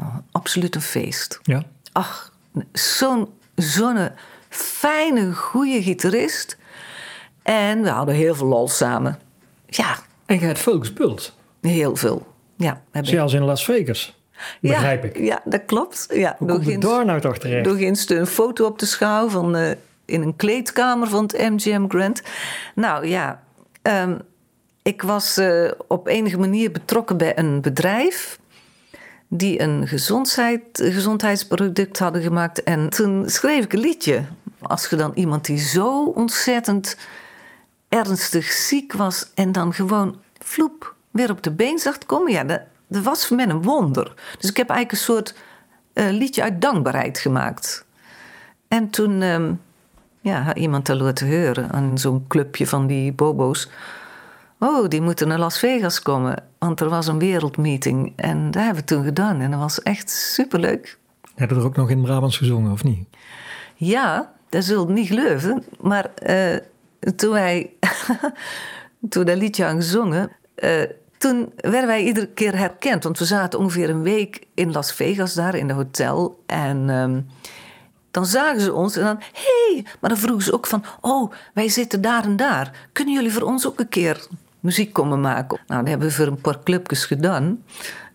oh, 0.00 0.16
absoluut 0.30 0.74
een 0.74 0.80
feest. 0.80 1.40
Ja. 1.42 1.62
Ach, 1.92 2.32
zo'n 2.72 3.28
zo'n 3.54 4.10
fijne, 4.48 5.34
goede 5.34 5.82
gitarist. 5.82 6.58
En 7.42 7.82
we 7.82 7.88
hadden 7.88 8.14
heel 8.14 8.34
veel 8.34 8.46
lol 8.46 8.68
samen. 8.68 9.18
Ja, 9.66 9.96
En 10.26 10.38
je 10.40 10.44
hebt 10.46 10.58
veel 10.58 10.78
gespeeld. 10.78 11.34
heel 11.60 11.96
veel. 11.96 12.26
Ja, 12.56 12.82
heb 12.90 13.02
ik. 13.04 13.08
Zelfs 13.10 13.32
in 13.32 13.42
Las 13.42 13.64
Vegas. 13.64 14.18
Begrijp 14.60 15.02
ja, 15.02 15.08
ik. 15.08 15.18
Ja, 15.18 15.40
dat 15.44 15.64
klopt. 15.66 16.06
Ja, 16.12 16.36
Hoe 16.38 16.52
het 16.52 16.68
eens- 16.68 16.84
daar 16.84 17.04
nou 17.04 17.20
toch 17.20 17.38
terecht? 17.38 17.66
Eens 17.80 18.08
een 18.10 18.26
foto 18.26 18.66
op 18.66 18.78
de 18.78 18.86
schouw 18.86 19.28
van 19.28 19.56
eh, 19.56 19.70
in 20.04 20.22
een 20.22 20.36
kleedkamer 20.36 21.08
van 21.08 21.22
het 21.22 21.38
MGM 21.38 21.88
Grand. 21.88 22.22
Nou 22.74 23.06
ja, 23.06 23.42
ehm, 23.82 24.14
ik 24.82 25.02
was 25.02 25.36
eh, 25.36 25.70
op 25.88 26.06
enige 26.06 26.38
manier 26.38 26.70
betrokken 26.72 27.16
bij 27.16 27.38
een 27.38 27.60
bedrijf 27.60 28.38
die 29.28 29.60
een 29.60 29.88
gezondheid, 29.88 30.62
gezondheidsproduct 30.72 31.98
hadden 31.98 32.22
gemaakt. 32.22 32.62
En 32.62 32.88
toen 32.88 33.30
schreef 33.30 33.64
ik 33.64 33.72
een 33.72 33.80
liedje. 33.80 34.22
Als 34.60 34.86
je 34.88 34.96
dan 34.96 35.12
iemand 35.14 35.44
die 35.44 35.58
zo 35.58 36.04
ontzettend 36.04 36.96
ernstig 37.90 38.44
ziek 38.44 38.92
was 38.92 39.30
en 39.34 39.52
dan 39.52 39.72
gewoon 39.74 40.20
vloep 40.38 40.94
weer 41.10 41.30
op 41.30 41.42
de 41.42 41.50
been 41.50 41.78
zag 41.78 41.98
komen, 41.98 42.32
ja, 42.32 42.44
dat, 42.44 42.60
dat 42.86 43.02
was 43.02 43.26
voor 43.26 43.36
mij 43.36 43.48
een 43.48 43.62
wonder. 43.62 44.14
Dus 44.38 44.50
ik 44.50 44.56
heb 44.56 44.68
eigenlijk 44.68 44.92
een 44.92 45.14
soort 45.14 45.34
eh, 45.92 46.10
liedje 46.10 46.42
uit 46.42 46.60
dankbaarheid 46.60 47.18
gemaakt. 47.18 47.84
En 48.68 48.90
toen 48.90 49.22
ehm, 49.22 49.52
ja, 50.20 50.42
had 50.42 50.56
iemand 50.56 50.86
dat 50.86 51.00
laten 51.00 51.28
horen 51.28 51.70
aan 51.70 51.98
zo'n 51.98 52.24
clubje 52.28 52.66
van 52.66 52.86
die 52.86 53.12
bobo's. 53.12 53.68
Oh, 54.58 54.88
die 54.88 55.00
moeten 55.00 55.28
naar 55.28 55.38
Las 55.38 55.58
Vegas 55.58 56.02
komen, 56.02 56.44
want 56.58 56.80
er 56.80 56.88
was 56.88 57.06
een 57.06 57.18
wereldmeeting. 57.18 58.12
En 58.16 58.50
dat 58.50 58.62
hebben 58.62 58.80
we 58.80 58.88
toen 58.88 59.04
gedaan 59.04 59.40
en 59.40 59.50
dat 59.50 59.60
was 59.60 59.82
echt 59.82 60.10
superleuk. 60.10 60.98
Heb 61.34 61.50
je 61.50 61.56
er 61.56 61.64
ook 61.64 61.76
nog 61.76 61.90
in 61.90 62.02
Brabants 62.02 62.38
gezongen, 62.38 62.72
of 62.72 62.84
niet? 62.84 63.08
Ja, 63.74 64.32
dat 64.48 64.64
zult 64.64 64.88
niet 64.88 65.06
geloven. 65.06 65.64
Maar 65.80 66.14
eh, 66.14 66.56
toen 67.16 67.30
wij 67.30 67.70
toen 69.08 69.24
dat 69.24 69.36
liedje 69.36 69.64
aan 69.64 69.76
gezongen, 69.76 70.30
eh, 70.54 70.82
toen 71.18 71.52
werden 71.56 71.86
wij 71.86 72.04
iedere 72.04 72.26
keer 72.26 72.56
herkend. 72.56 73.04
Want 73.04 73.18
we 73.18 73.24
zaten 73.24 73.58
ongeveer 73.58 73.90
een 73.90 74.02
week 74.02 74.46
in 74.54 74.72
Las 74.72 74.92
Vegas 74.92 75.34
daar 75.34 75.54
in 75.54 75.66
de 75.66 75.74
hotel. 75.74 76.42
En 76.46 76.90
ehm, 76.90 77.20
dan 78.10 78.26
zagen 78.26 78.60
ze 78.60 78.72
ons 78.72 78.96
en 78.96 79.04
dan, 79.04 79.20
hey! 79.32 79.84
maar 80.00 80.10
dan 80.10 80.18
vroegen 80.18 80.44
ze 80.44 80.52
ook 80.52 80.66
van, 80.66 80.84
oh, 81.00 81.32
wij 81.54 81.68
zitten 81.68 82.00
daar 82.00 82.24
en 82.24 82.36
daar. 82.36 82.88
Kunnen 82.92 83.14
jullie 83.14 83.32
voor 83.32 83.42
ons 83.42 83.66
ook 83.66 83.80
een 83.80 83.88
keer 83.88 84.26
muziek 84.60 84.92
komen 84.92 85.20
maken? 85.20 85.60
Nou, 85.66 85.80
dat 85.80 85.88
hebben 85.88 86.08
we 86.08 86.14
voor 86.14 86.26
een 86.26 86.40
paar 86.40 86.62
clubjes 86.62 87.04
gedaan. 87.04 87.64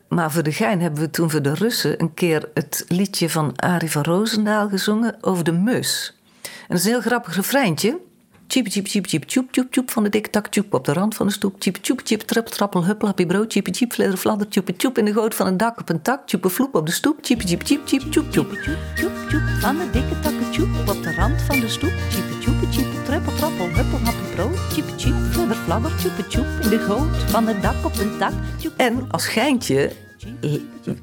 Maar 0.08 0.32
voor 0.32 0.44
de 0.44 0.52
gein 0.52 0.82
hebben 0.82 1.00
we 1.00 1.10
toen 1.10 1.30
voor 1.30 1.42
de 1.42 1.54
Russen 1.54 2.02
een 2.02 2.14
keer 2.14 2.50
het 2.54 2.86
liedje 2.88 3.30
van 3.30 3.56
Arie 3.56 3.92
van 3.92 4.04
Roosendaal 4.04 4.70
gezongen 4.70 5.18
over 5.22 5.44
de 5.44 5.52
mus. 5.52 6.18
En 6.44 6.52
dat 6.68 6.78
is 6.78 6.86
een 6.86 6.92
heel 6.92 7.02
grappig 7.02 7.36
refreintje. 7.36 8.00
Tjiep, 8.48 8.68
tjiep, 8.68 8.86
tjiep, 8.86 9.06
tjiep, 9.06 9.26
tjoep, 9.26 9.52
tjoep, 9.52 9.72
tjoep, 9.72 9.92
van 9.92 10.04
de 10.04 10.10
dikke 10.10 10.30
tak, 10.30 10.48
tjoep, 10.48 10.74
op 10.74 10.86
de 10.86 10.94
rand 10.94 11.16
van 11.16 11.28
de 11.28 11.34
stoep. 11.34 11.60
Tjiep, 11.60 11.76
tjoep, 11.76 12.02
tjiep, 12.02 12.22
trippel, 12.22 12.52
trappel, 12.52 12.86
huppel, 12.86 13.08
happy 13.08 13.26
brood. 13.26 13.50
Tjiep, 13.50 13.68
tjiep, 13.68 13.94
fladder, 13.94 14.18
fladder, 14.18 14.48
tjoep, 14.48 14.70
tjoep, 14.78 14.98
in 14.98 15.06
de 15.06 15.14
goot 15.14 15.36
van 15.36 15.48
een 15.48 15.58
dak 15.58 15.80
op 15.80 15.90
een 15.90 16.02
tak. 16.02 16.28
Tjoep, 16.28 16.52
vloep 16.52 16.76
op 16.76 16.86
de 16.86 16.92
stoep. 16.92 17.22
Tjoep, 17.22 17.42
tjoep. 17.42 17.64
Tjoep, 17.64 17.86
tjoep, 17.86 18.02
tjoep, 18.12 19.42
van 19.60 19.78
de 19.78 19.90
dikke 19.92 20.20
takken 20.20 20.52
tjoep 20.52 20.70
op 20.88 21.04
de 21.04 21.14
rand 21.16 21.42
van 21.42 21.60
de 21.60 21.70
stoep. 21.70 21.94
Tjiep, 22.10 22.42
tjoep, 22.42 22.72
tjiep, 22.72 23.06
trippel, 23.06 23.34
trappel, 23.36 23.68
huppel, 23.68 24.00
happy 24.04 24.36
brood. 24.36 24.70
Tjiep, 24.70 24.98
tjiep, 24.98 25.16
fladder, 25.32 25.56
fladder, 25.56 25.96
tjoep, 25.98 26.30
tjoep, 26.30 26.46
in 26.62 26.70
de 26.70 26.80
goot 26.80 27.32
van 27.32 27.48
het 27.48 27.62
dak 27.62 27.86
op 27.86 27.98
een 27.98 28.18
tak. 28.18 28.34
En 28.78 29.06
als 29.12 29.28
geintje 29.28 29.92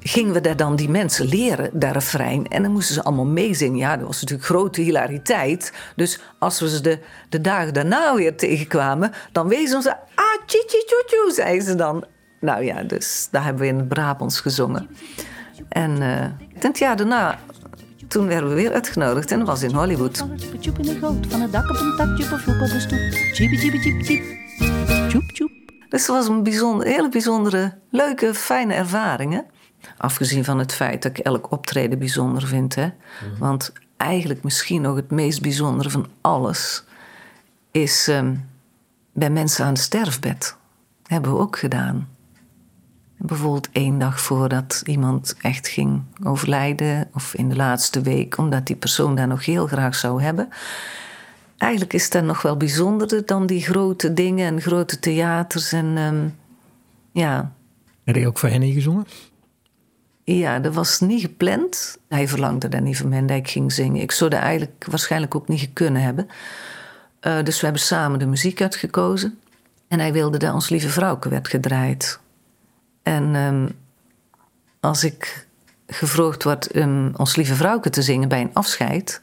gingen 0.01 0.33
we 0.33 0.41
daar 0.41 0.57
dan 0.57 0.77
die 0.77 0.89
mensen 0.89 1.27
leren, 1.27 1.71
dat 1.73 1.93
refrein. 1.93 2.49
En 2.49 2.63
dan 2.63 2.73
moesten 2.73 2.95
ze 2.95 3.03
allemaal 3.03 3.25
meezingen. 3.25 3.79
Ja, 3.79 3.97
dat 3.97 4.07
was 4.07 4.21
natuurlijk 4.21 4.49
grote 4.49 4.81
hilariteit. 4.81 5.73
Dus 5.97 6.21
als 6.39 6.61
we 6.61 6.69
ze 6.69 6.81
de, 6.81 6.99
de 7.29 7.41
dagen 7.41 7.75
daarna 7.75 8.15
weer 8.15 8.37
tegenkwamen... 8.37 9.13
dan 9.33 9.49
wezen 9.49 9.83
ze... 9.83 9.91
Ah, 10.15 10.47
tji, 10.47 10.59
tji, 10.67 10.85
tjoe, 10.87 11.05
tjoe, 11.07 11.33
zeiden 11.35 11.67
ze 11.67 11.75
dan. 11.75 12.05
Nou 12.41 12.65
ja, 12.65 12.83
dus 12.83 13.29
daar 13.31 13.45
hebben 13.45 13.63
we 13.63 13.69
in 13.69 13.89
Brabants 13.89 14.41
gezongen. 14.41 14.89
En 15.69 16.03
eh 16.03 16.27
het 16.63 16.79
jaar 16.79 16.97
daarna, 16.97 17.39
toen 18.09 18.27
werden 18.27 18.49
we 18.49 18.55
weer 18.55 18.73
uitgenodigd. 18.73 19.31
En 19.31 19.39
dat 19.39 19.47
was 19.47 19.63
in 19.63 19.75
Hollywood. 19.75 20.17
Van 21.29 21.41
het 21.41 21.53
dak 21.53 21.71
op 21.71 21.77
een 21.77 21.95
tak. 21.97 22.17
Tjoep, 22.17 22.39
vloep 22.39 22.61
op 22.61 22.69
de 22.69 22.81
stoep. 25.31 25.62
Dus 25.93 26.07
het 26.07 26.17
was 26.17 26.29
een 26.29 26.43
bijzonder, 26.43 26.87
hele 26.87 27.09
bijzondere, 27.09 27.75
leuke, 27.91 28.35
fijne 28.35 28.75
ervaring. 28.75 29.33
Hè? 29.33 29.41
Afgezien 29.97 30.45
van 30.45 30.59
het 30.59 30.73
feit 30.73 31.03
dat 31.03 31.19
ik 31.19 31.25
elk 31.25 31.51
optreden 31.51 31.99
bijzonder 31.99 32.47
vind. 32.47 32.75
Hè? 32.75 32.89
Want 33.39 33.73
eigenlijk 33.97 34.43
misschien 34.43 34.83
nog 34.83 34.97
het 34.97 35.11
meest 35.11 35.43
bijzondere 35.43 35.91
van 35.91 36.07
alles... 36.21 36.85
is 37.71 38.09
ehm, 38.09 38.35
bij 39.13 39.31
mensen 39.31 39.65
aan 39.65 39.73
het 39.73 39.83
sterfbed. 39.83 40.57
hebben 41.07 41.33
we 41.33 41.39
ook 41.39 41.59
gedaan. 41.59 42.09
Bijvoorbeeld 43.19 43.69
één 43.73 43.99
dag 43.99 44.21
voordat 44.21 44.83
iemand 44.85 45.35
echt 45.41 45.69
ging 45.69 46.03
overlijden... 46.25 47.09
of 47.15 47.35
in 47.35 47.49
de 47.49 47.57
laatste 47.57 48.01
week, 48.01 48.39
omdat 48.39 48.67
die 48.67 48.77
persoon 48.77 49.15
daar 49.15 49.29
nog 49.29 49.45
heel 49.45 49.67
graag 49.67 49.95
zou 49.95 50.23
hebben... 50.23 50.49
Eigenlijk 51.63 51.93
is 51.93 52.11
dat 52.11 52.25
nog 52.25 52.43
wel 52.43 52.57
bijzonderder 52.57 53.27
dan 53.27 53.47
die 53.47 53.63
grote 53.63 54.13
dingen 54.13 54.47
en 54.47 54.61
grote 54.61 54.99
theaters. 54.99 55.73
En 55.73 55.97
ehm, 55.97 56.29
ja, 57.13 57.53
Heb 58.05 58.17
je 58.17 58.27
ook 58.27 58.39
voor 58.39 58.49
Henny 58.49 58.73
gezongen? 58.73 59.07
ja, 60.25 60.59
dat 60.59 60.75
was 60.75 61.01
niet 61.01 61.21
gepland. 61.21 61.99
Hij 62.09 62.29
verlangde 62.29 62.69
dat 62.69 62.81
niet 62.81 62.97
van 62.97 63.09
mij 63.09 63.27
dat 63.27 63.37
ik 63.37 63.49
ging 63.49 63.73
zingen. 63.73 64.03
Ik 64.03 64.13
zou 64.13 64.31
dat 64.31 64.41
eigenlijk 64.41 64.85
waarschijnlijk 64.91 65.35
ook 65.35 65.49
niet 65.49 65.71
kunnen 65.73 66.03
hebben. 66.03 66.29
Eh, 67.21 67.43
dus 67.43 67.59
we 67.59 67.65
hebben 67.65 67.83
samen 67.83 68.19
de 68.19 68.27
muziek 68.27 68.61
uitgekozen. 68.61 69.39
En 69.89 69.99
hij 69.99 70.13
wilde 70.13 70.39
dat 70.39 70.55
Ons 70.55 70.69
Lieve 70.69 70.89
Vrouwke 70.89 71.29
werd 71.29 71.49
gedraaid. 71.49 72.21
En 73.03 73.35
ehm, 73.35 73.69
als 74.81 75.05
ik 75.05 75.47
gevraagd 75.87 76.43
word 76.43 76.73
om 76.73 77.13
Ons 77.17 77.37
Lieve 77.37 77.55
Vrouwke 77.55 77.91
te 77.91 78.03
zingen 78.03 78.29
bij 78.29 78.41
een 78.41 78.55
afscheid... 78.55 79.23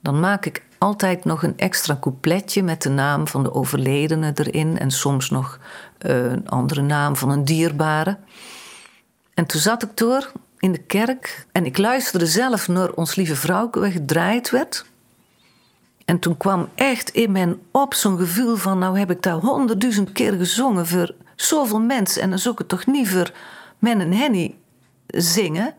dan 0.00 0.20
maak 0.20 0.46
ik 0.46 0.64
altijd 0.78 1.24
nog 1.24 1.42
een 1.42 1.58
extra 1.58 1.96
coupletje 2.00 2.62
met 2.62 2.82
de 2.82 2.88
naam 2.88 3.28
van 3.28 3.42
de 3.42 3.54
overledene 3.54 4.32
erin 4.34 4.78
en 4.78 4.90
soms 4.90 5.30
nog 5.30 5.58
eh, 5.98 6.24
een 6.24 6.48
andere 6.48 6.82
naam 6.82 7.16
van 7.16 7.30
een 7.30 7.44
dierbare. 7.44 8.18
En 9.34 9.46
toen 9.46 9.60
zat 9.60 9.82
ik 9.82 9.96
door 9.96 10.32
in 10.58 10.72
de 10.72 10.82
kerk 10.82 11.46
en 11.52 11.66
ik 11.66 11.78
luisterde 11.78 12.26
zelf 12.26 12.68
naar 12.68 12.92
Ons 12.92 13.14
Lieve 13.14 13.36
Vrouwke, 13.36 13.80
waar 13.80 13.90
gedraaid 13.90 14.50
werd. 14.50 14.86
En 16.04 16.18
toen 16.18 16.36
kwam 16.36 16.68
echt 16.74 17.10
in 17.10 17.32
mijn 17.32 17.58
op 17.70 17.94
zo'n 17.94 18.18
gevoel 18.18 18.56
van, 18.56 18.78
nou 18.78 18.98
heb 18.98 19.10
ik 19.10 19.22
daar 19.22 19.34
honderdduizend 19.34 20.12
keer 20.12 20.32
gezongen 20.32 20.86
voor 20.86 21.14
zoveel 21.36 21.80
mensen 21.80 22.22
en 22.22 22.30
dan 22.30 22.38
zou 22.38 22.54
ik 22.54 22.58
het 22.58 22.68
toch 22.68 22.86
niet 22.86 23.08
voor 23.08 23.32
men 23.78 24.00
en 24.00 24.12
Henny 24.12 24.54
zingen. 25.06 25.74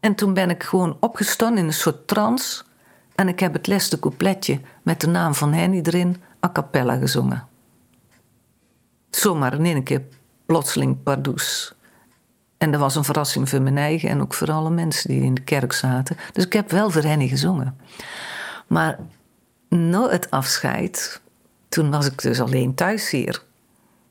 En 0.00 0.14
toen 0.14 0.34
ben 0.34 0.50
ik 0.50 0.62
gewoon 0.62 0.96
opgestaan 1.00 1.58
in 1.58 1.64
een 1.64 1.72
soort 1.72 2.08
trance 2.08 2.62
en 3.20 3.28
ik 3.28 3.40
heb 3.40 3.52
het 3.52 3.66
laatste 3.66 3.98
coupletje 3.98 4.60
met 4.82 5.00
de 5.00 5.06
naam 5.06 5.34
van 5.34 5.52
Henny 5.52 5.80
erin 5.82 6.16
a 6.44 6.50
cappella 6.52 6.96
gezongen. 6.96 7.46
Zomaar 9.10 9.54
in 9.54 9.64
één 9.64 9.82
keer 9.82 10.02
plotseling 10.46 11.02
pardoes. 11.02 11.74
En 12.58 12.70
dat 12.70 12.80
was 12.80 12.94
een 12.94 13.04
verrassing 13.04 13.48
voor 13.48 13.62
mijn 13.62 13.78
eigen 13.78 14.08
en 14.08 14.20
ook 14.20 14.34
voor 14.34 14.52
alle 14.52 14.70
mensen 14.70 15.10
die 15.10 15.22
in 15.22 15.34
de 15.34 15.40
kerk 15.40 15.72
zaten. 15.72 16.16
Dus 16.32 16.44
ik 16.44 16.52
heb 16.52 16.70
wel 16.70 16.90
voor 16.90 17.02
Henny 17.02 17.28
gezongen. 17.28 17.76
Maar 18.66 18.98
na 19.68 20.08
het 20.08 20.30
afscheid, 20.30 21.20
toen 21.68 21.90
was 21.90 22.06
ik 22.06 22.22
dus 22.22 22.40
alleen 22.40 22.74
thuis 22.74 23.10
hier. 23.10 23.42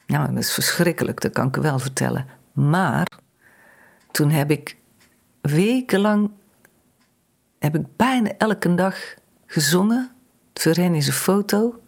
Nou, 0.08 0.28
dat 0.28 0.44
is 0.44 0.54
verschrikkelijk, 0.54 1.22
dat 1.22 1.32
kan 1.32 1.48
ik 1.48 1.56
wel 1.56 1.80
vertellen. 1.80 2.25
Maar 2.54 3.08
toen 4.12 4.30
heb 4.30 4.51
ik 4.51 4.78
wekenlang, 5.42 6.32
heb 7.60 7.75
ik 7.75 7.96
bijna 7.96 8.32
elke 8.38 8.75
dag 8.75 8.96
gezongen 9.46 10.12
voor 10.54 10.74
Henny's 10.74 11.10
foto. 11.10 11.82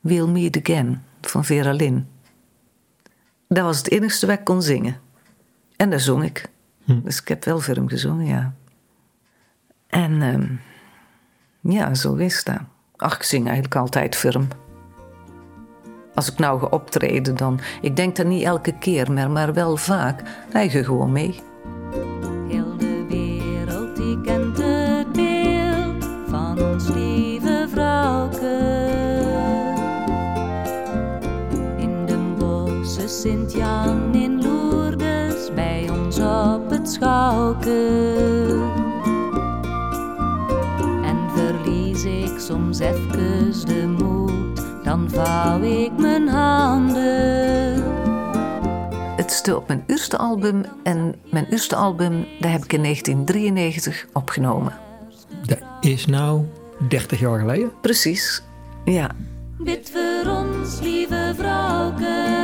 We'll 0.00 0.26
Meet 0.26 0.58
Again 0.58 1.02
van 1.20 1.44
Vera 1.44 1.72
Lynn. 1.72 2.08
Dat 3.48 3.64
was 3.64 3.78
het 3.78 3.90
enigste 3.90 4.26
wat 4.26 4.38
ik 4.38 4.44
kon 4.44 4.62
zingen. 4.62 5.00
En 5.76 5.90
daar 5.90 6.00
zong 6.00 6.24
ik. 6.24 6.48
Dus 6.86 7.20
ik 7.20 7.28
heb 7.28 7.44
wel 7.44 7.60
voor 7.60 7.74
hem 7.74 7.88
gezongen, 7.88 8.26
ja. 8.26 8.54
En 9.86 10.22
ehm, 10.22 10.46
ja, 11.72 11.94
zo 11.94 12.14
is 12.14 12.44
dat. 12.44 12.60
Ach, 12.96 13.16
ik 13.16 13.22
zing 13.22 13.44
eigenlijk 13.44 13.76
altijd 13.76 14.16
voor 14.16 14.30
hem. 14.30 14.48
Als 16.14 16.32
ik 16.32 16.38
nou 16.38 16.60
ga 16.60 16.66
optreden, 16.66 17.36
dan... 17.36 17.60
Ik 17.80 17.96
denk 17.96 18.16
dat 18.16 18.26
niet 18.26 18.42
elke 18.42 18.78
keer 18.78 19.12
meer, 19.12 19.30
maar 19.30 19.54
wel 19.54 19.76
vaak. 19.76 20.22
Hij 20.52 20.70
gaat 20.70 20.84
gewoon 20.84 21.12
mee. 21.12 21.42
Schouwke. 36.94 37.80
En 41.02 41.18
verlies 41.34 42.04
ik 42.04 42.38
soms 42.38 42.78
even 42.78 43.66
de 43.66 43.86
moed, 43.86 44.84
dan 44.84 45.10
vouw 45.10 45.62
ik 45.62 45.92
mijn 45.98 46.28
handen. 46.28 47.82
Het 49.16 49.32
stond 49.32 49.56
op 49.56 49.68
mijn 49.68 49.84
eerste 49.86 50.16
album. 50.16 50.64
En 50.82 51.14
mijn 51.30 51.46
eerste 51.50 51.76
album, 51.76 52.26
dat 52.40 52.50
heb 52.50 52.64
ik 52.64 52.72
in 52.72 52.82
1993 52.82 54.06
opgenomen. 54.12 54.72
Dat 55.46 55.58
is 55.80 56.06
nou 56.06 56.44
30 56.88 57.20
jaar 57.20 57.38
geleden. 57.38 57.72
Precies, 57.80 58.42
ja. 58.84 59.10
Bid 59.58 59.92
voor 59.92 60.32
ons, 60.32 60.80
lieve 60.80 61.32
vrouwke, 61.36 62.43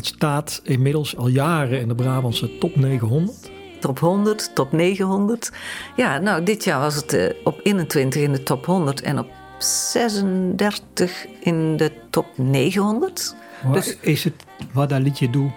het 0.00 0.08
staat 0.08 0.60
inmiddels 0.64 1.16
al 1.16 1.28
jaren 1.28 1.80
in 1.80 1.88
de 1.88 1.94
Brabantse 1.94 2.58
top 2.58 2.76
900. 2.76 3.50
Top 3.80 3.98
100, 3.98 4.54
top 4.54 4.72
900. 4.72 5.52
Ja, 5.96 6.18
nou, 6.18 6.44
dit 6.44 6.64
jaar 6.64 6.80
was 6.80 6.94
het 6.94 7.12
eh, 7.12 7.34
op 7.44 7.60
21 7.62 8.22
in 8.22 8.32
de 8.32 8.42
top 8.42 8.66
100 8.66 9.00
en 9.00 9.18
op 9.18 9.26
36 9.58 11.26
in 11.40 11.76
de 11.76 11.92
top 12.10 12.26
900. 12.36 13.34
Maar 13.64 13.72
Dus- 13.72 13.96
is 14.00 14.24
het 14.24 14.34
wat 14.72 14.88
dat 14.88 15.00
liedje 15.00 15.30
doet, 15.30 15.52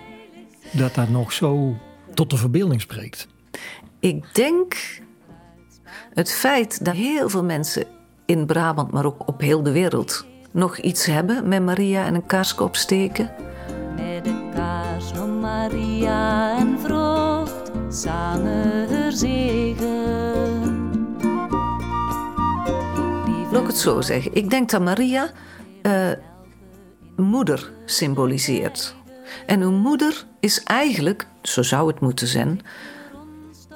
dat 0.71 0.95
dat 0.95 1.09
nog 1.09 1.33
zo 1.33 1.77
tot 2.13 2.29
de 2.29 2.37
verbeelding 2.37 2.81
spreekt? 2.81 3.27
Ik 3.99 4.35
denk 4.35 4.75
het 6.13 6.31
feit 6.31 6.85
dat 6.85 6.93
heel 6.93 7.29
veel 7.29 7.43
mensen 7.43 7.85
in 8.25 8.45
Brabant, 8.45 8.91
maar 8.91 9.05
ook 9.05 9.27
op 9.27 9.41
heel 9.41 9.63
de 9.63 9.71
wereld, 9.71 10.25
nog 10.51 10.77
iets 10.77 11.05
hebben 11.05 11.47
met 11.47 11.63
Maria 11.63 12.05
en 12.05 12.15
een 12.15 12.25
kaarsje 12.25 12.63
opsteken. 12.63 13.31
Met 13.95 14.23
de 14.23 14.49
kaars 14.53 15.05
van 15.05 15.39
Maria 15.39 16.57
en 16.57 16.79
vrocht 16.79 17.71
samen 17.89 19.11
zegen. 19.17 20.91
Laat 23.51 23.61
ik 23.61 23.67
het 23.67 23.77
zo 23.77 24.01
zeggen. 24.01 24.33
Ik 24.33 24.49
denk 24.49 24.69
dat 24.69 24.81
Maria 24.81 25.31
eh, 25.81 26.11
moeder 27.15 27.71
symboliseert. 27.85 28.95
En 29.45 29.61
een 29.61 29.75
moeder 29.75 30.25
is 30.39 30.63
eigenlijk, 30.63 31.27
zo 31.41 31.61
zou 31.61 31.87
het 31.87 31.99
moeten 31.99 32.27
zijn, 32.27 32.61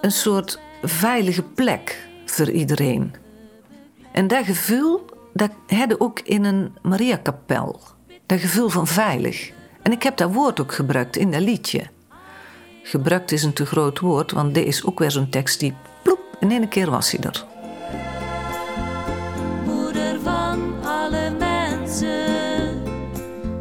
een 0.02 0.12
soort 0.12 0.60
veilige 0.84 1.44
plek 1.44 2.08
voor 2.26 2.50
iedereen. 2.50 3.14
En 4.12 4.28
dat 4.28 4.46
gevoel, 4.46 5.06
dat 5.34 5.52
hadden 5.68 6.02
ook 6.02 6.20
in 6.20 6.44
een 6.44 6.76
Mariakapel. 6.82 7.80
Dat 8.26 8.40
gevoel 8.40 8.70
van 8.70 8.88
veilig. 8.88 9.52
En 9.88 9.94
ik 9.94 10.04
heb 10.04 10.18
dat 10.18 10.34
woord 10.34 10.60
ook 10.60 10.74
gebruikt 10.74 11.16
in 11.16 11.32
dat 11.32 11.42
liedje. 11.42 11.84
Gebruikt 12.84 13.32
is 13.32 13.44
een 13.44 13.54
te 13.54 13.66
groot 13.66 14.00
woord, 14.00 14.32
want 14.32 14.54
dit 14.54 14.66
is 14.66 14.84
ook 14.84 15.00
weer 15.00 15.12
zo'n 15.12 15.30
tekst 15.30 15.60
die 15.60 15.74
ploep, 16.04 16.20
in 16.40 16.52
één 16.52 16.68
keer 16.68 16.90
was 16.90 17.12
hij 17.12 17.24
er. 17.24 17.46
Moeder 19.66 20.20
van 20.24 20.74
alle 20.84 21.30
mensen 21.40 22.84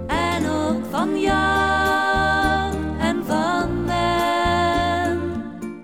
en 0.06 0.48
ook 0.48 0.84
van 0.90 1.20
jou 1.20 2.74
en 3.00 3.24
van 3.26 3.84
mij. 3.84 5.16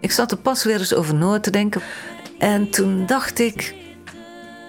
Ik 0.00 0.10
zat 0.10 0.30
er 0.30 0.38
pas 0.38 0.64
weer 0.64 0.78
eens 0.78 0.94
over 0.94 1.14
na 1.14 1.40
te 1.40 1.50
denken. 1.50 1.82
En 2.38 2.70
toen 2.70 3.06
dacht 3.06 3.38
ik... 3.38 3.74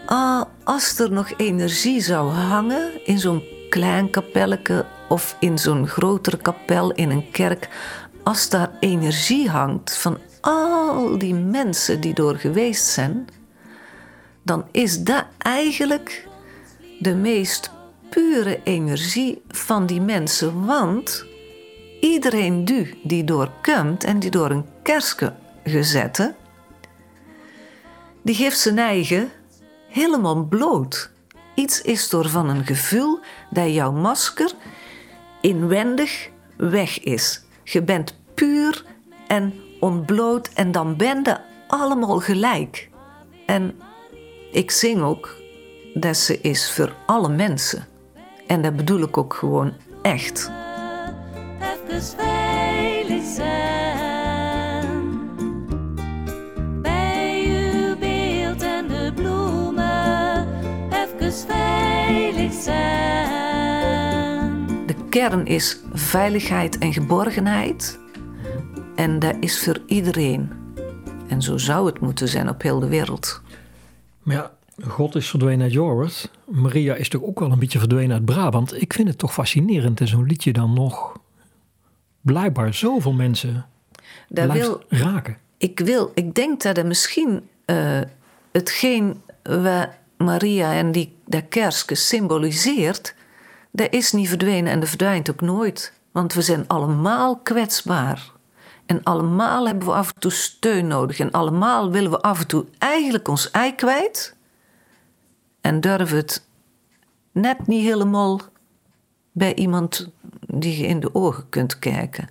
Ah, 0.05 0.41
als 0.63 0.99
er 0.99 1.11
nog 1.11 1.33
energie 1.37 2.01
zou 2.01 2.31
hangen 2.31 3.05
in 3.05 3.19
zo'n 3.19 3.43
klein 3.69 4.09
kapelletje... 4.09 4.85
of 5.09 5.35
in 5.39 5.57
zo'n 5.57 5.87
grotere 5.87 6.37
kapel 6.37 6.91
in 6.91 7.09
een 7.09 7.31
kerk... 7.31 7.69
als 8.23 8.49
daar 8.49 8.71
energie 8.79 9.49
hangt 9.49 9.97
van 9.97 10.17
al 10.41 11.17
die 11.17 11.33
mensen 11.33 12.01
die 12.01 12.13
door 12.13 12.35
geweest 12.35 12.85
zijn... 12.85 13.27
dan 14.43 14.65
is 14.71 15.03
dat 15.03 15.25
eigenlijk 15.37 16.27
de 16.99 17.15
meest 17.15 17.71
pure 18.09 18.59
energie 18.63 19.41
van 19.47 19.85
die 19.85 20.01
mensen. 20.01 20.65
Want 20.65 21.25
iedereen 21.99 22.65
die 23.03 23.23
door 23.23 23.51
komt 23.61 24.03
en 24.03 24.19
die 24.19 24.31
door 24.31 24.51
een 24.51 24.65
kerske 24.83 25.33
gezette, 25.63 26.35
die 28.21 28.35
geeft 28.35 28.59
zijn 28.59 28.77
eigen 28.77 29.31
helemaal 29.89 30.43
bloot. 30.43 31.11
Iets 31.55 31.81
is 31.81 32.09
door 32.09 32.29
van 32.29 32.49
een 32.49 32.65
gevoel 32.65 33.19
dat 33.49 33.73
jouw 33.73 33.91
masker 33.91 34.51
inwendig 35.43 36.29
weg 36.57 36.99
is. 36.99 37.43
Je 37.63 37.81
bent 37.81 38.19
puur 38.33 38.85
en 39.27 39.53
ontbloot 39.79 40.49
en 40.53 40.71
dan 40.71 40.97
ben 40.97 41.21
je 41.23 41.37
allemaal 41.67 42.19
gelijk. 42.19 42.89
En 43.45 43.79
ik 44.51 44.71
zing 44.71 45.01
ook 45.01 45.35
dat 45.93 46.17
ze 46.17 46.41
is 46.41 46.71
voor 46.71 46.95
alle 47.05 47.29
mensen. 47.29 47.87
En 48.47 48.61
dat 48.61 48.75
bedoel 48.75 49.01
ik 49.01 49.17
ook 49.17 49.33
gewoon 49.33 49.73
echt. 50.01 50.51
Zijn. 53.35 53.61
Bij 56.81 57.45
uw 57.47 57.97
beeld 57.97 58.61
en 58.61 58.87
de 58.87 59.11
bloemen. 59.15 60.47
Even 60.89 61.33
veilig 61.33 62.53
zijn. 62.53 63.22
Kern 65.13 65.45
is 65.45 65.79
veiligheid 65.93 66.77
en 66.77 66.93
geborgenheid. 66.93 67.99
En 68.95 69.19
dat 69.19 69.35
is 69.39 69.63
voor 69.63 69.81
iedereen. 69.85 70.51
En 71.27 71.41
zo 71.41 71.57
zou 71.57 71.85
het 71.85 71.99
moeten 71.99 72.27
zijn 72.27 72.49
op 72.49 72.61
heel 72.61 72.79
de 72.79 72.87
wereld. 72.87 73.41
Maar 74.23 74.35
ja, 74.35 74.51
God 74.87 75.15
is 75.15 75.29
verdwenen 75.29 75.61
uit 75.61 75.71
Jorwert. 75.71 76.31
Maria 76.45 76.95
is 76.95 77.09
toch 77.09 77.21
ook 77.23 77.39
wel 77.39 77.51
een 77.51 77.59
beetje 77.59 77.79
verdwenen 77.79 78.15
uit 78.15 78.25
Brabant. 78.25 78.81
Ik 78.81 78.93
vind 78.93 79.07
het 79.07 79.17
toch 79.17 79.33
fascinerend 79.33 79.99
en 79.99 80.07
zo'n 80.07 80.25
liedje 80.25 80.53
dan 80.53 80.73
nog 80.73 81.19
blijkbaar 82.21 82.73
zoveel 82.73 83.13
mensen 83.13 83.65
wil, 84.27 84.83
raken. 84.87 85.37
ik 85.57 85.79
wil, 85.79 86.11
ik 86.15 86.35
denk 86.35 86.61
dat 86.61 86.77
er 86.77 86.85
misschien 86.85 87.47
eh, 87.65 88.01
hetgeen 88.51 89.21
wat 89.43 89.89
Maria 90.17 90.73
en 90.73 90.91
die, 90.91 91.15
dat 91.25 91.43
kerstje 91.49 91.95
symboliseert, 91.95 93.15
dat 93.75 93.93
is 93.93 94.11
niet 94.11 94.27
verdwenen 94.27 94.71
en 94.71 94.79
dat 94.79 94.89
verdwijnt 94.89 95.29
ook 95.29 95.41
nooit. 95.41 95.93
Want 96.11 96.33
we 96.33 96.41
zijn 96.41 96.67
allemaal 96.67 97.37
kwetsbaar. 97.37 98.31
En 98.85 99.03
allemaal 99.03 99.65
hebben 99.65 99.87
we 99.87 99.93
af 99.93 100.07
en 100.13 100.19
toe 100.19 100.31
steun 100.31 100.87
nodig. 100.87 101.19
En 101.19 101.31
allemaal 101.31 101.91
willen 101.91 102.11
we 102.11 102.21
af 102.21 102.39
en 102.39 102.47
toe 102.47 102.65
eigenlijk 102.77 103.27
ons 103.27 103.51
ei 103.51 103.75
kwijt. 103.75 104.35
En 105.61 105.81
durven 105.81 106.17
het 106.17 106.45
net 107.31 107.67
niet 107.67 107.83
helemaal 107.83 108.39
bij 109.31 109.55
iemand 109.55 110.11
die 110.39 110.77
je 110.77 110.87
in 110.87 110.99
de 110.99 111.15
ogen 111.15 111.49
kunt 111.49 111.79
kijken. 111.79 112.29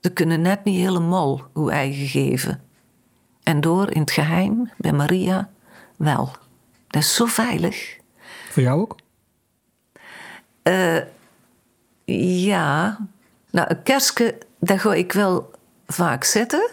Ze 0.00 0.12
kunnen 0.12 0.40
net 0.40 0.64
niet 0.64 0.80
helemaal 0.80 1.40
uw 1.54 1.68
eigen 1.68 2.06
geven. 2.06 2.62
En 3.42 3.60
door 3.60 3.90
in 3.90 4.00
het 4.00 4.10
geheim, 4.10 4.70
bij 4.76 4.92
Maria, 4.92 5.50
wel. 5.96 6.30
Dat 6.86 7.02
is 7.02 7.14
zo 7.14 7.24
veilig. 7.24 7.96
Voor 8.50 8.62
jou 8.62 8.80
ook? 8.80 8.96
Ja, 12.04 12.98
nou, 13.50 13.66
een 13.70 13.82
kerstje, 13.82 14.38
dat 14.60 14.80
ga 14.80 14.94
ik 14.94 15.12
wel 15.12 15.50
vaak 15.86 16.24
zetten. 16.24 16.70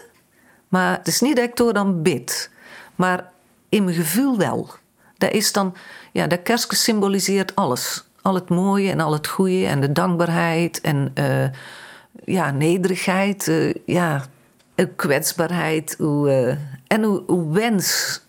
Maar 0.68 0.96
het 0.98 1.06
is 1.06 1.20
niet 1.20 1.36
dat 1.36 1.44
ik 1.44 1.56
door 1.56 1.72
dan 1.72 2.02
bid. 2.02 2.50
Maar 2.94 3.30
in 3.68 3.84
mijn 3.84 3.96
gevoel 3.96 4.38
wel. 4.38 4.70
Dat 5.18 5.32
is 5.32 5.52
dan, 5.52 5.74
ja, 6.12 6.26
dat 6.26 6.42
kerstje 6.42 6.76
symboliseert 6.76 7.54
alles. 7.54 8.04
Al 8.22 8.34
het 8.34 8.48
mooie 8.48 8.90
en 8.90 9.00
al 9.00 9.12
het 9.12 9.26
goede 9.26 9.66
en 9.66 9.80
de 9.80 9.92
dankbaarheid 9.92 10.80
en 10.80 11.10
eh, 11.14 11.48
ja, 12.24 12.50
nederigheid. 12.50 13.48
eh, 13.48 13.74
ja, 13.86 14.24
kwetsbaarheid. 14.96 15.96
Eh, 16.00 16.48
en 16.86 17.04
uw 17.26 17.52
wens. 17.52 18.20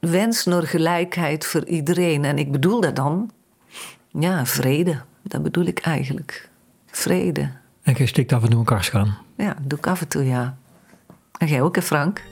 Wens 0.00 0.44
naar 0.44 0.62
gelijkheid 0.62 1.46
voor 1.46 1.64
iedereen. 1.64 2.24
En 2.24 2.38
ik 2.38 2.52
bedoel 2.52 2.80
dat 2.80 2.96
dan, 2.96 3.30
ja, 4.08 4.46
vrede. 4.46 5.00
Dat 5.24 5.42
bedoel 5.42 5.64
ik 5.64 5.78
eigenlijk. 5.78 6.48
Vrede. 6.86 7.50
En 7.82 7.92
jij 7.92 8.06
stikt 8.06 8.32
af 8.32 8.42
en 8.42 8.50
toe 8.50 8.58
een 8.58 8.64
kars 8.64 8.88
gaan. 8.88 9.16
Ja, 9.36 9.56
doe 9.62 9.78
ik 9.78 9.86
af 9.86 10.00
en 10.00 10.08
toe, 10.08 10.24
ja. 10.24 10.56
En 11.38 11.46
jij 11.46 11.62
ook, 11.62 11.74
hè, 11.74 11.82
Frank? 11.82 12.22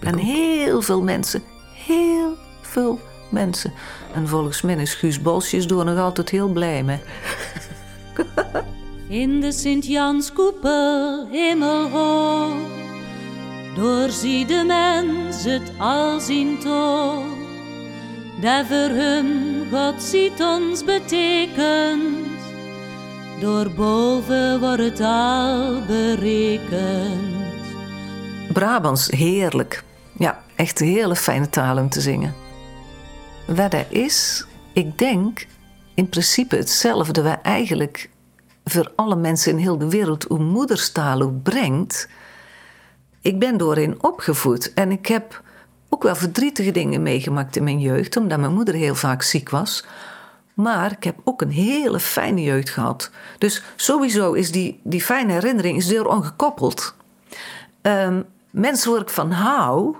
en 0.00 0.18
heel 0.18 0.82
veel 0.82 1.02
mensen. 1.02 1.42
Heel 1.86 2.36
veel 2.60 2.98
mensen. 3.30 3.72
En 4.14 4.28
volgens 4.28 4.62
mij 4.62 4.74
is 4.74 4.94
Guus 4.94 5.22
Bosjes 5.22 5.66
door 5.66 5.84
nog 5.84 5.98
altijd 5.98 6.28
heel 6.28 6.48
blij 6.48 6.82
mee. 6.82 7.00
In 9.08 9.40
de 9.40 9.52
Sint-Janskoepel 9.52 11.28
hemelhoog 11.30 12.56
Doorzie 13.74 14.46
de 14.46 14.64
mens 14.66 15.44
het 15.44 15.72
al 15.78 16.20
zien 16.20 16.58
toch 16.58 17.24
Dat 18.40 18.66
voor 18.66 18.96
hem 18.96 19.26
God 19.70 20.02
ziet 20.02 20.40
ons 20.40 20.84
betekent 20.84 22.21
Doorboven 23.42 24.60
wordt 24.60 24.82
het 24.82 25.00
al 25.00 25.80
berekend 25.86 27.42
Brabants, 28.52 29.08
heerlijk. 29.10 29.84
Ja, 30.18 30.42
echt 30.56 30.80
een 30.80 30.86
hele 30.86 31.16
fijne 31.16 31.48
taal 31.48 31.78
om 31.78 31.88
te 31.88 32.00
zingen. 32.00 32.34
Dat 33.46 33.74
is, 33.88 34.46
ik 34.72 34.98
denk 34.98 35.46
in 35.94 36.08
principe 36.08 36.56
hetzelfde 36.56 37.22
wat 37.22 37.38
eigenlijk 37.42 38.10
voor 38.64 38.92
alle 38.96 39.16
mensen 39.16 39.52
in 39.52 39.58
heel 39.58 39.78
de 39.78 39.88
wereld 39.88 40.28
uw 40.28 40.38
moederstaal 40.38 41.20
ook 41.20 41.42
brengt. 41.42 42.08
Ik 43.20 43.38
ben 43.38 43.56
doorin 43.56 44.02
opgevoed 44.02 44.74
en 44.74 44.90
ik 44.90 45.06
heb 45.06 45.42
ook 45.88 46.02
wel 46.02 46.16
verdrietige 46.16 46.70
dingen 46.70 47.02
meegemaakt 47.02 47.56
in 47.56 47.64
mijn 47.64 47.80
jeugd, 47.80 48.16
omdat 48.16 48.38
mijn 48.38 48.54
moeder 48.54 48.74
heel 48.74 48.94
vaak 48.94 49.22
ziek 49.22 49.50
was. 49.50 49.84
Maar 50.54 50.92
ik 50.92 51.04
heb 51.04 51.16
ook 51.24 51.42
een 51.42 51.50
hele 51.50 52.00
fijne 52.00 52.42
jeugd 52.42 52.70
gehad. 52.70 53.10
Dus 53.38 53.62
sowieso 53.76 54.32
is 54.32 54.52
die, 54.52 54.80
die 54.82 55.02
fijne 55.02 55.32
herinnering 55.32 55.76
is 55.76 55.88
heel 55.88 56.04
ongekoppeld. 56.04 56.94
Ehm, 57.82 58.22
mensen 58.50 58.92
waar 58.92 59.00
ik 59.00 59.08
van 59.08 59.30
hou, 59.30 59.96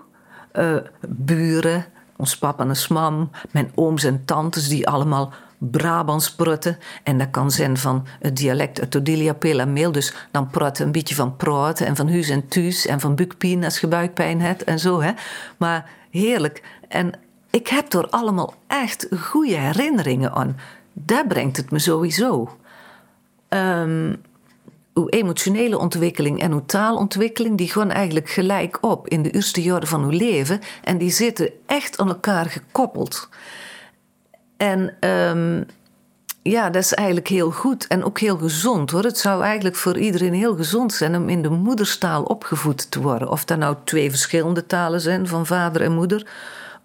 eh, 0.53 0.77
buren, 1.09 1.85
ons 2.17 2.38
papa 2.38 2.62
en 2.62 2.69
ons 2.69 2.88
mam, 2.88 3.31
mijn 3.51 3.73
ooms 3.75 4.05
en 4.05 4.25
tantes 4.25 4.69
die 4.69 4.88
allemaal 4.88 5.33
Brabants 5.71 6.35
prutten. 6.35 6.79
En 7.03 7.19
dat 7.19 7.31
kan 7.31 7.51
zijn 7.51 7.77
van 7.77 8.07
het 8.21 8.37
dialect 8.37 8.81
uit 8.81 8.97
Odilia 8.97 9.33
Pelameel. 9.33 9.93
Dus 9.93 10.15
dan 10.31 10.51
praten 10.51 10.87
een 10.87 10.93
beetje 10.93 11.15
van 11.15 11.37
praten 11.37 11.87
en 11.87 11.97
van 11.97 12.11
huis 12.11 12.29
en 12.29 12.49
thuis 12.49 12.87
en 12.87 13.01
van 13.01 13.15
bukpien 13.15 13.65
als 13.65 13.81
je 13.81 13.87
buikpijn 13.87 14.41
hebt 14.41 14.65
en 14.65 14.79
zo. 14.79 15.01
Hè. 15.01 15.12
Maar 15.57 15.91
heerlijk. 16.11 16.62
En 16.88 17.12
ik 17.53 17.69
heb 17.69 17.93
er 17.93 18.09
allemaal 18.09 18.55
echt 18.67 19.07
goede 19.21 19.57
herinneringen 19.57 20.33
aan. 20.33 20.57
Dat 20.93 21.29
brengt 21.29 21.57
het 21.57 21.71
me 21.71 21.79
sowieso. 21.79 22.57
Ehm, 23.49 24.15
uw 24.95 25.09
emotionele 25.09 25.79
ontwikkeling 25.79 26.41
en 26.41 26.53
uw 26.53 26.65
taalontwikkeling, 26.67 27.59
die 27.59 27.71
gaan 27.71 27.91
eigenlijk 27.91 28.31
gelijk 28.31 28.79
op 28.81 29.09
in 29.09 29.23
de 29.23 29.31
eerste 29.31 29.62
jaren 29.62 29.88
van 29.88 30.05
uw 30.05 30.19
leven. 30.19 30.61
En 30.85 30.99
die 30.99 31.11
zitten 31.11 31.51
echt 31.67 31.99
aan 31.99 32.09
elkaar 32.09 32.47
gekoppeld. 32.47 33.29
En 34.57 34.97
ehm, 35.01 35.62
ja, 36.43 36.71
dat 36.71 36.83
is 36.83 36.95
eigenlijk 36.95 37.29
heel 37.29 37.51
goed 37.51 37.87
en 37.87 38.05
ook 38.05 38.19
heel 38.19 38.37
gezond 38.37 38.91
hoor. 38.91 39.03
Het 39.03 39.19
zou 39.19 39.43
eigenlijk 39.43 39.77
voor 39.77 39.99
iedereen 39.99 40.35
heel 40.35 40.57
gezond 40.57 40.93
zijn 40.93 41.17
om 41.17 41.29
in 41.29 41.43
de 41.43 41.51
moederstaal 41.51 42.23
opgevoed 42.23 42.91
te 42.91 43.01
worden. 43.01 43.31
Of 43.31 43.45
dat 43.45 43.59
nou 43.59 43.77
twee 43.85 44.11
verschillende 44.11 44.67
talen 44.67 45.01
zijn 45.01 45.27
van 45.27 45.47
vader 45.47 45.83
en 45.83 45.93
moeder, 45.93 46.27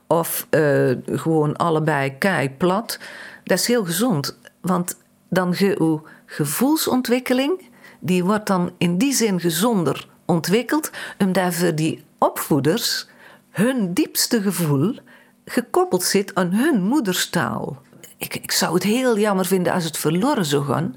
of 0.07 0.47
eh, 0.49 0.91
gewoon 1.05 1.55
allebei 1.55 2.17
kei 2.17 2.49
plat. 2.49 2.99
Dat 3.43 3.57
is 3.57 3.67
heel 3.67 3.85
gezond, 3.85 4.39
want 4.61 4.97
dan 5.29 5.53
ge 5.53 5.75
uw 5.79 6.03
gevoelsontwikkeling, 6.25 7.69
die 7.99 8.23
wordt 8.23 8.47
dan 8.47 8.71
in 8.77 8.97
die 8.97 9.13
zin 9.13 9.39
gezonder 9.39 10.07
ontwikkeld, 10.25 10.91
omdat 11.17 11.53
voor 11.53 11.75
die 11.75 12.03
opvoeders 12.17 13.07
hun 13.49 13.93
diepste 13.93 14.41
gevoel 14.41 14.99
gekoppeld 15.45 16.03
zit 16.03 16.35
aan 16.35 16.51
hun 16.51 16.83
moederstaal. 16.83 17.81
Ik, 18.17 18.35
ik 18.35 18.51
zou 18.51 18.73
het 18.73 18.83
heel 18.83 19.17
jammer 19.17 19.45
vinden 19.45 19.73
als 19.73 19.83
het 19.83 19.97
verloren 19.97 20.45
zou 20.45 20.65
gaan. 20.65 20.95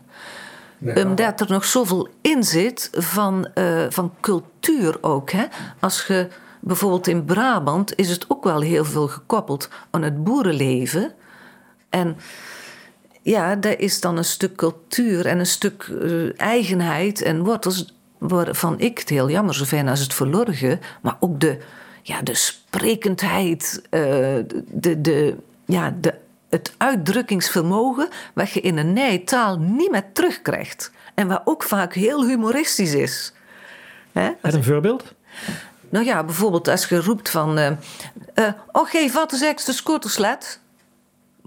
Omdat 0.94 1.40
er 1.40 1.50
nog 1.50 1.64
zoveel 1.64 2.08
in 2.20 2.44
zit 2.44 2.90
van, 2.92 3.48
eh, 3.54 3.86
van 3.88 4.12
cultuur 4.20 4.98
ook. 5.00 5.30
Hè? 5.30 5.44
Als 5.80 6.06
je 6.06 6.28
bijvoorbeeld 6.60 7.06
in 7.06 7.24
Brabant 7.24 7.96
is 7.96 8.10
het 8.10 8.24
ook 8.28 8.44
wel 8.44 8.60
heel 8.60 8.84
veel 8.84 9.08
gekoppeld 9.08 9.68
aan 9.90 10.02
het 10.02 10.24
boerenleven. 10.24 11.12
En 11.88 12.16
ja, 13.22 13.56
daar 13.56 13.78
is 13.78 14.00
dan 14.00 14.16
een 14.16 14.24
stuk 14.24 14.56
cultuur 14.56 15.26
en 15.26 15.38
een 15.38 15.46
stuk 15.46 15.82
eh, 15.82 16.40
eigenheid 16.40 17.22
en 17.22 17.44
wortels 17.44 17.94
waarvan 18.18 18.80
ik 18.80 18.98
het 18.98 19.08
heel 19.08 19.30
jammer 19.30 19.54
zou 19.54 19.68
vinden 19.68 19.90
als 19.90 20.00
het 20.00 20.14
verloren 20.14 20.54
gaat. 20.54 20.78
Maar 21.00 21.16
ook 21.20 21.40
de, 21.40 21.58
ja, 22.02 22.22
de 22.22 22.34
sprekendheid, 22.34 23.82
eh, 23.90 24.00
de, 24.66 25.00
de, 25.00 25.36
ja, 25.64 25.96
de, 26.00 26.14
het 26.48 26.74
uitdrukkingsvermogen 26.76 28.08
wat 28.34 28.50
je 28.50 28.60
in 28.60 28.76
een 28.76 28.92
nieuwe 28.92 29.24
taal 29.24 29.58
niet 29.58 29.90
meer 29.90 30.12
terugkrijgt. 30.12 30.92
En 31.14 31.28
wat 31.28 31.42
ook 31.44 31.62
vaak 31.62 31.94
heel 31.94 32.26
humoristisch 32.26 32.94
is. 32.94 33.32
Met 34.12 34.54
een 34.54 34.64
voorbeeld? 34.64 35.14
Nou 35.90 36.04
ja, 36.04 36.24
bijvoorbeeld 36.24 36.68
als 36.68 36.86
je 36.86 37.00
roept 37.00 37.30
van... 37.30 37.58
eh 37.58 37.72
eh, 38.34 38.52
oh, 38.72 38.88
geef 38.88 39.12
wat 39.12 39.32
is 39.32 39.42
extra 39.42 39.72
skotterslet. 39.72 40.60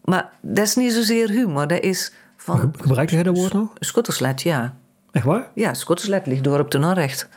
Maar 0.04 0.32
dat 0.42 0.66
is 0.66 0.76
niet 0.76 0.94
zozeer 0.94 1.30
humor. 1.30 1.68
Dat 1.68 1.82
is 1.82 2.12
van... 2.38 2.74
Gebruik 2.80 3.10
jij 3.10 3.24
dat 3.24 3.38
woord 3.38 3.54
nog? 3.54 3.68
Skotterslet, 3.80 4.42
ja. 4.42 4.76
Echt 5.12 5.26
waar? 5.26 5.50
Ja, 5.56 5.74
skotterslet 5.74 6.26
ligt 6.26 6.44
door 6.44 6.60
op 6.60 6.72
de 6.72 6.78
Norrecht. 6.78 7.30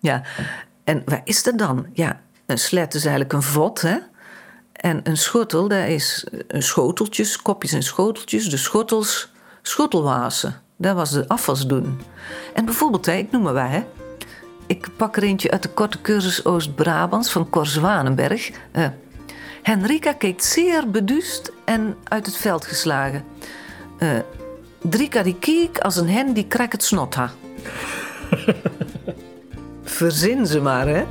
Ja. 0.00 0.22
En 0.84 1.02
waar 1.04 1.20
is 1.24 1.42
dat 1.42 1.58
dan? 1.58 1.86
Ja, 1.92 2.20
een 2.46 2.58
slet 2.58 2.94
is 2.94 3.02
eigenlijk 3.02 3.32
een 3.32 3.42
vod, 3.42 3.80
hè. 3.80 3.96
En 4.72 5.00
een 5.02 5.16
schotel, 5.16 5.68
dat 5.68 5.86
is 5.86 6.26
een 6.48 6.62
schoteltjes, 6.62 7.42
kopjes 7.42 7.72
en 7.72 7.82
schoteltjes. 7.82 8.50
De 8.50 8.56
schottels, 8.56 9.32
schottelwassen. 9.62 10.60
Dat 10.76 10.94
was 10.94 11.10
de 11.10 11.28
afwas 11.28 11.66
doen. 11.66 12.00
En 12.54 12.64
bijvoorbeeld, 12.64 13.06
hè, 13.06 13.12
ik 13.12 13.30
noem 13.30 13.42
maar 13.42 13.54
wat, 13.54 13.68
hè. 13.68 13.84
Ik 14.66 14.88
pak 14.96 15.16
er 15.16 15.22
eentje 15.22 15.50
uit 15.50 15.62
de 15.62 15.68
korte 15.68 16.00
cursus 16.00 16.44
Oost-Brabants 16.44 17.30
van 17.30 17.50
Cor 17.50 17.66
Zwanenberg. 17.66 18.50
Eh, 18.72 18.88
Henrika 19.62 20.12
keek 20.12 20.42
zeer 20.42 20.90
beduust 20.90 21.52
en 21.64 21.96
uit 22.04 22.26
het 22.26 22.36
veld 22.36 22.66
geslagen. 22.66 23.24
Eh 23.98 24.18
Drika 24.88 25.22
die 25.22 25.36
keek 25.38 25.78
als 25.78 25.96
een 25.96 26.08
hen 26.08 26.32
die 26.32 26.46
krak 26.46 26.72
het 26.72 26.82
snot 26.82 27.14
ha. 27.14 27.30
Verzin 29.98 30.46
ze 30.46 30.60
maar, 30.60 30.86
hè? 30.86 31.04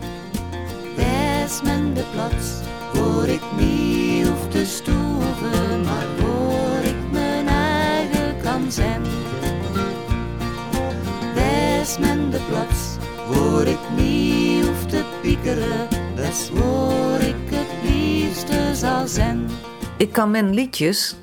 Wees 0.95 1.61
men 1.63 1.93
de 1.93 2.03
plaats, 2.11 2.59
waar 2.93 3.27
ik 3.27 3.41
niet 3.57 4.27
hoef 4.27 4.47
te 4.49 4.65
stoeven, 4.65 5.81
maar 5.81 6.07
waar 6.17 6.83
ik 6.83 7.11
mijn 7.11 7.47
eigen 7.47 8.41
kan 8.43 8.71
zijn. 8.71 9.01
Wees 11.33 11.97
men 11.97 12.29
de 12.29 12.39
plaats, 12.49 12.94
waar 13.27 13.67
ik 13.67 13.79
niet 13.95 14.65
hoef 14.65 14.85
te 14.85 15.03
piekeren, 15.21 15.87
waar 16.53 17.21
ik 17.21 17.35
het 17.45 17.91
liefste 17.91 18.75
zal 18.75 19.07
zijn. 19.07 19.49
Ik 19.97 20.11
kan 20.11 20.31
mijn 20.31 20.53
liedjes, 20.53 21.15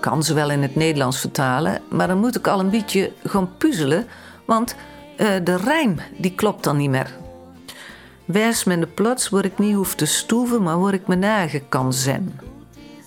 kan 0.00 0.22
ze 0.22 0.34
wel 0.34 0.50
in 0.50 0.62
het 0.62 0.74
Nederlands 0.74 1.20
vertalen, 1.20 1.80
maar 1.90 2.06
dan 2.06 2.18
moet 2.18 2.36
ik 2.36 2.46
al 2.46 2.60
een 2.60 2.70
beetje 2.70 3.12
gaan 3.24 3.56
puzzelen, 3.56 4.06
want 4.44 4.76
eh, 5.16 5.28
de 5.44 5.56
rijm 5.56 5.96
die 6.16 6.34
klopt 6.34 6.64
dan 6.64 6.76
niet 6.76 6.90
meer. 6.90 7.16
Wijs 8.24 8.64
men 8.64 8.80
de 8.80 8.86
plaats 8.86 9.28
waar 9.28 9.44
ik 9.44 9.58
niet 9.58 9.74
hoef 9.74 9.94
te 9.94 10.06
stoeven, 10.06 10.62
maar 10.62 10.80
waar 10.80 10.94
ik 10.94 11.06
mijn 11.06 11.24
eigen 11.24 11.68
kan 11.68 11.92
zijn. 11.92 12.40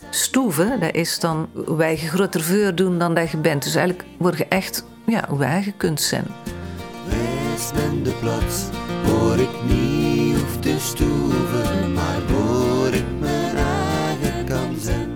Stoeven, 0.09 0.79
dat 0.79 0.95
is 0.95 1.19
dan 1.19 1.49
wij 1.53 1.91
je 1.91 2.07
groter 2.07 2.41
voor 2.41 2.75
doen 2.75 2.99
dan 2.99 3.13
dat 3.13 3.29
je 3.29 3.37
bent. 3.37 3.63
Dus 3.63 3.75
eigenlijk 3.75 4.09
word 4.17 4.37
je 4.37 4.45
echt 4.45 4.85
ja, 5.05 5.35
wij 5.37 5.61
je 5.65 5.71
kunt. 5.71 6.13
De 8.03 8.13
plaats 8.21 8.63
waar 9.03 9.39
ik 9.39 9.49
niet 9.67 10.35
hoef 10.39 10.57
te 10.59 10.75
stoeven, 10.79 11.93
maar 11.93 12.19
waar 12.27 12.93
ik 12.93 13.05
eigen 13.55 14.45
kan 14.45 14.75
zijn. 14.79 15.09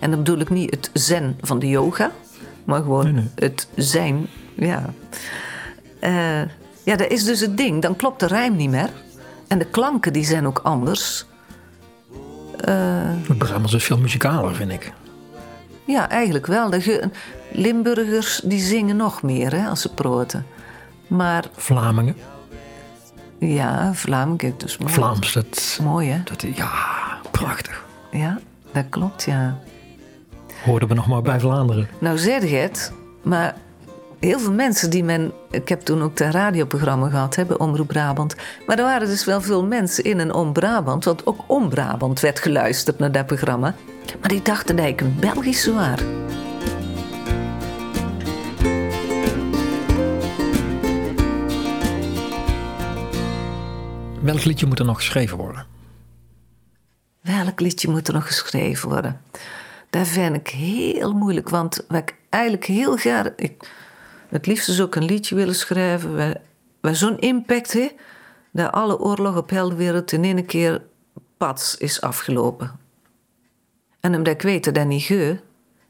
En 0.00 0.10
dan 0.10 0.18
bedoel 0.18 0.38
ik 0.38 0.50
niet 0.50 0.70
het 0.70 0.90
zen 0.92 1.36
van 1.40 1.58
de 1.58 1.68
yoga, 1.68 2.10
maar 2.64 2.82
gewoon 2.82 3.04
Nee, 3.04 3.12
nee. 3.12 3.28
het 3.34 3.68
zijn. 3.76 4.26
Ja. 4.54 4.92
Eh, 5.98 6.40
ja, 6.82 6.96
dat 6.96 7.10
is 7.10 7.24
dus 7.24 7.40
het 7.40 7.56
ding. 7.56 7.82
Dan 7.82 7.96
klopt 7.96 8.20
de 8.20 8.26
rijm 8.26 8.56
niet 8.56 8.70
meer. 8.70 8.90
En 9.48 9.58
de 9.58 9.66
klanken 9.66 10.12
die 10.12 10.24
zijn 10.24 10.46
ook 10.46 10.58
anders. 10.62 11.26
Het 13.26 13.38
Brabants 13.38 13.72
is 13.74 13.84
veel 13.84 13.98
muzikaler, 13.98 14.54
vind 14.54 14.70
ik. 14.70 14.92
Ja, 15.86 16.08
eigenlijk 16.08 16.46
wel. 16.46 16.70
De 16.70 16.80
ge- 16.80 17.10
Limburgers 17.52 18.40
die 18.44 18.60
zingen 18.60 18.96
nog 18.96 19.22
meer 19.22 19.52
hè, 19.54 19.68
als 19.68 19.80
ze 19.80 19.94
proten. 19.94 20.46
Maar 21.06 21.44
Vlamingen, 21.52 22.16
ja, 23.38 23.94
Vlamingen, 23.94 24.54
dus 24.56 24.78
mooi. 24.78 24.92
Vlaams, 24.92 25.32
dat, 25.32 25.78
Mooi 25.82 26.08
hè? 26.08 26.22
dat, 26.24 26.42
ja, 26.56 26.70
prachtig. 27.30 27.84
Ja, 28.10 28.38
dat 28.72 28.84
klopt 28.88 29.22
ja. 29.22 29.58
Hoorden 30.64 30.88
we 30.88 30.94
nog 30.94 31.06
maar 31.06 31.22
bij 31.22 31.40
Vlaanderen. 31.40 31.88
Nou 31.98 32.18
zeg 32.18 32.50
je 32.50 32.56
het, 32.56 32.92
maar 33.22 33.54
heel 34.20 34.38
veel 34.38 34.52
mensen 34.52 34.90
die 34.90 35.04
men... 35.04 35.32
Ik 35.50 35.68
heb 35.68 35.80
toen 35.80 36.02
ook 36.02 36.18
een 36.18 36.30
radioprogramma 36.30 37.08
gehad 37.08 37.34
bij 37.46 37.58
Omroep 37.58 37.86
Brabant. 37.86 38.34
Maar 38.66 38.78
er 38.78 38.84
waren 38.84 39.08
dus 39.08 39.24
wel 39.24 39.40
veel 39.40 39.64
mensen 39.64 40.04
in 40.04 40.20
en 40.20 40.34
om 40.34 40.52
Brabant... 40.52 41.04
want 41.04 41.26
ook 41.26 41.44
om 41.46 41.68
Brabant 41.68 42.20
werd 42.20 42.38
geluisterd 42.38 42.98
naar 42.98 43.12
dat 43.12 43.26
programma. 43.26 43.74
Maar 44.20 44.28
die 44.28 44.42
dachten 44.42 44.76
dat 44.76 44.86
ik 44.86 45.00
een 45.00 45.16
Belgisch 45.20 45.66
waar. 45.66 46.02
Welk 54.24 54.44
liedje 54.44 54.66
moet 54.66 54.78
er 54.78 54.84
nog 54.84 54.96
geschreven 54.96 55.36
worden? 55.36 55.66
Welk 57.20 57.60
liedje 57.60 57.90
moet 57.90 58.08
er 58.08 58.14
nog 58.14 58.26
geschreven 58.26 58.88
worden? 58.88 59.20
Dat 59.90 60.06
vind 60.06 60.36
ik 60.36 60.48
heel 60.48 61.12
moeilijk, 61.12 61.48
want 61.48 61.84
wat 61.88 61.98
ik 61.98 62.14
eigenlijk 62.28 62.64
heel 62.64 62.96
graag... 62.96 63.28
Ik, 63.36 63.70
het 64.28 64.46
liefst 64.46 64.70
zou 64.70 64.88
ik 64.88 64.94
een 64.94 65.04
liedje 65.04 65.34
willen 65.34 65.54
schrijven... 65.54 66.40
waar, 66.80 66.96
zo'n 66.96 67.18
impact 67.18 67.72
heeft... 67.72 67.94
dat 68.50 68.72
alle 68.72 68.98
oorlog 68.98 69.36
op 69.36 69.50
heel 69.50 69.68
de 69.68 69.74
wereld 69.74 70.12
in 70.12 70.24
één 70.24 70.46
keer 70.46 70.82
pats 71.36 71.76
is 71.76 72.00
afgelopen. 72.00 72.78
En 74.00 74.14
omdat 74.14 74.34
ik 74.34 74.42
weet 74.42 74.64
dat 74.64 74.74
dat 74.74 74.86
niet 74.86 75.38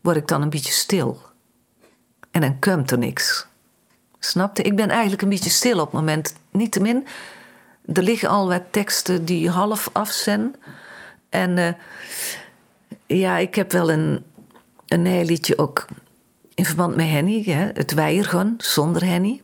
word 0.00 0.16
ik 0.16 0.28
dan 0.28 0.42
een 0.42 0.50
beetje 0.50 0.72
stil. 0.72 1.20
En 2.30 2.40
dan 2.40 2.58
komt 2.58 2.90
er 2.90 2.98
niks. 2.98 3.46
Snapte? 4.18 4.62
Ik 4.62 4.76
ben 4.76 4.88
eigenlijk 4.90 5.22
een 5.22 5.28
beetje 5.28 5.50
stil 5.50 5.78
op 5.78 5.84
het 5.84 6.00
moment. 6.00 6.34
Niettemin, 6.50 7.06
er 7.92 8.02
liggen 8.02 8.28
al 8.28 8.48
wat 8.48 8.62
teksten 8.70 9.24
die 9.24 9.50
half 9.50 9.90
af 9.92 10.10
zijn... 10.10 10.54
En 11.28 11.58
eh, 11.58 11.72
ja, 13.06 13.36
ik 13.36 13.54
heb 13.54 13.72
wel 13.72 13.90
een, 13.90 14.24
een 14.86 15.24
liedje 15.24 15.58
ook 15.58 15.86
in 16.54 16.64
verband 16.64 16.96
met 16.96 17.08
Henny. 17.08 17.42
Het 17.74 17.94
Weijergon, 17.94 18.54
zonder 18.58 19.04
Henny. 19.04 19.42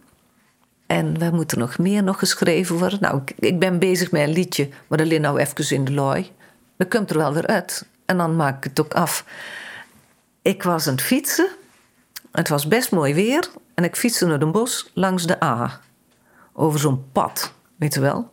En 0.87 1.19
wat 1.19 1.33
moet 1.33 1.53
er 1.53 1.59
nog 1.59 1.79
meer 1.79 2.03
nog 2.03 2.19
geschreven 2.19 2.77
worden? 2.77 2.99
Nou, 3.01 3.23
ik, 3.39 3.59
ben 3.59 3.79
bezig 3.79 4.11
met 4.11 4.23
een 4.23 4.33
liedje, 4.33 4.69
maar 4.87 4.99
alleen 4.99 5.21
nou 5.21 5.39
even 5.39 5.77
in 5.77 5.85
de 5.85 5.93
looi. 5.93 6.31
Dat 6.77 6.89
komt 6.89 7.11
er 7.11 7.19
wel 7.19 7.33
weer 7.33 7.47
uit. 7.47 7.87
En 8.05 8.17
dan 8.17 8.37
maak 8.37 8.57
ik 8.57 8.65
het 8.65 8.81
ook 8.81 8.95
af. 8.95 9.25
Ik 10.43 10.63
was 10.63 10.87
aan 10.87 10.93
het 10.93 11.03
fietsen. 11.03 11.49
Het 12.33 12.49
was 12.49 12.69
best 12.69 12.91
mooi 12.91 13.15
weer. 13.15 13.51
En 13.75 13.85
ik 13.85 13.97
fietste 13.97 14.27
naar 14.27 14.43
een 14.43 14.53
bos 14.53 14.91
langs 14.95 15.27
de 15.27 15.45
A. 15.45 15.81
Over 16.53 16.81
zo'n 16.81 17.05
pad, 17.13 17.53
weet 17.81 17.95
je 17.95 18.01
wel. 18.01 18.33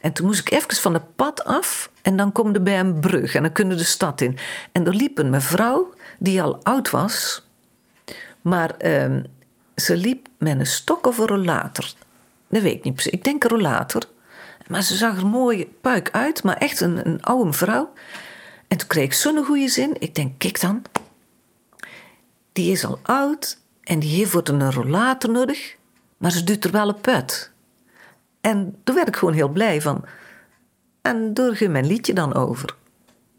En 0.00 0.12
toen 0.12 0.26
moest 0.26 0.40
ik 0.40 0.50
even 0.50 0.76
van 0.76 0.94
het 0.94 1.16
pad 1.16 1.44
af. 1.44 1.90
En 2.02 2.16
dan 2.16 2.32
kom 2.32 2.52
je 2.52 2.60
bij 2.60 2.80
een 2.80 3.00
brug. 3.00 3.34
En 3.34 3.42
dan 3.42 3.52
kunnen 3.52 3.76
de 3.76 3.84
stad 3.84 4.20
in. 4.20 4.38
En 4.72 4.86
er 4.86 4.94
liep 4.94 5.18
een 5.18 5.30
mevrouw 5.30 5.94
die 6.18 6.42
al 6.42 6.60
oud 6.62 6.90
was. 6.90 7.46
Maar 8.40 8.70
ehm, 8.76 9.22
ze 9.76 9.96
liep 9.96 10.28
met 10.38 10.58
een 10.58 10.66
stok 10.66 11.06
of 11.06 11.18
een 11.18 11.26
rollator. 11.26 11.84
Dat 12.48 12.62
weet 12.62 12.74
ik 12.74 12.84
niet 12.84 12.94
precies. 12.94 13.12
Ik 13.12 13.24
denk 13.24 13.44
een 13.44 13.50
rollator. 13.50 14.02
Maar 14.66 14.82
ze 14.82 14.96
zag 14.96 15.16
er 15.16 15.26
mooi 15.26 15.66
puik 15.80 16.10
uit. 16.12 16.42
Maar 16.42 16.56
echt 16.56 16.80
een, 16.80 17.06
een 17.06 17.22
oude 17.22 17.52
vrouw. 17.52 17.92
En 18.68 18.78
toen 18.78 18.88
kreeg 18.88 19.04
ik 19.04 19.12
zo'n 19.12 19.44
goede 19.44 19.68
zin. 19.68 19.96
Ik 19.98 20.14
denk, 20.14 20.38
kijk 20.38 20.60
dan. 20.60 20.82
Die 22.52 22.72
is 22.72 22.84
al 22.84 22.98
oud. 23.02 23.58
En 23.82 23.98
die 23.98 24.16
heeft 24.16 24.30
voor 24.30 24.48
een 24.48 24.72
rollator 24.72 25.30
nodig. 25.30 25.76
Maar 26.16 26.30
ze 26.30 26.44
doet 26.44 26.64
er 26.64 26.70
wel 26.70 26.88
een 26.88 27.00
put. 27.00 27.52
En 28.44 28.76
daar 28.84 28.94
werd 28.94 29.08
ik 29.08 29.16
gewoon 29.16 29.34
heel 29.34 29.48
blij 29.48 29.80
van. 29.80 30.04
En 31.02 31.34
daar 31.34 31.56
ging 31.56 31.72
mijn 31.72 31.86
liedje 31.86 32.12
dan 32.12 32.34
over. 32.34 32.74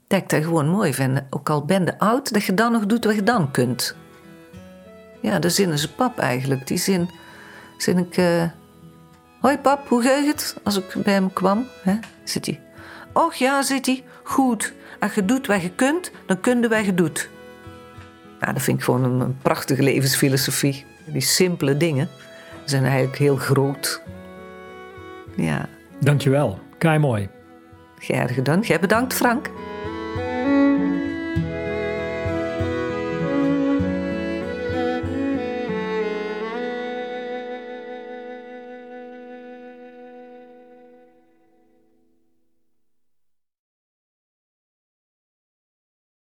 Dat 0.08 0.32
ik 0.32 0.44
gewoon 0.44 0.68
mooi 0.68 0.94
vind. 0.94 1.22
Ook 1.30 1.50
al 1.50 1.66
ben 1.66 1.86
je 1.86 2.00
oud, 2.00 2.34
dat 2.34 2.44
je 2.44 2.54
dan 2.54 2.72
nog 2.72 2.86
doet 2.86 3.06
wat 3.06 3.16
je 3.16 3.24
dan 3.24 3.52
kunt. 3.52 3.96
Ja, 5.22 5.40
de 5.40 5.50
zin 5.50 5.72
is 5.72 5.84
een 5.84 5.96
pap 5.96 6.20
eigenlijk. 6.20 6.68
Die 6.68 6.78
zin, 6.78 7.10
zin 7.78 7.98
ik... 7.98 8.18
eh, 8.18 8.44
Hoi 9.40 9.58
pap, 9.58 9.88
hoe 9.88 10.02
gaat 10.02 10.26
het? 10.26 10.58
Als 10.64 10.78
ik 10.78 10.94
bij 11.04 11.14
hem 11.14 11.34
kwam, 11.34 11.66
hè, 11.82 12.00
zit 12.24 12.46
hij. 12.46 12.62
Och 13.14 13.34
ja, 13.34 13.62
zit 13.62 13.86
hij. 13.86 14.04
Goed. 14.24 14.74
Als 15.00 15.14
je 15.14 15.26
doet 15.26 15.48
wat 15.48 15.62
je 15.62 15.72
kunt, 15.72 16.12
dan 16.26 16.40
kun 16.40 16.62
je 16.62 16.68
wat 16.68 16.86
je 16.86 16.94
doet. 16.94 17.30
Nou, 18.40 18.54
dat 18.54 18.62
vind 18.62 18.78
ik 18.78 18.84
gewoon 18.84 19.22
een 19.22 19.38
prachtige 19.42 19.84
levensfilosofie. 19.84 20.86
Die 21.06 21.22
simpele 21.22 21.78
dingen 21.78 22.10
zijn 22.66 22.84
eigenlijk 22.84 23.18
heel 23.18 23.36
groot. 23.36 24.02
Ja, 25.36 25.66
Dankjewel. 26.00 26.60
Kei 26.78 27.00
mooi. 27.00 27.30
graag 28.00 28.34
gedaan. 28.34 28.60
Jij 28.60 28.80
bedankt, 28.80 29.14
Frank. 29.14 29.50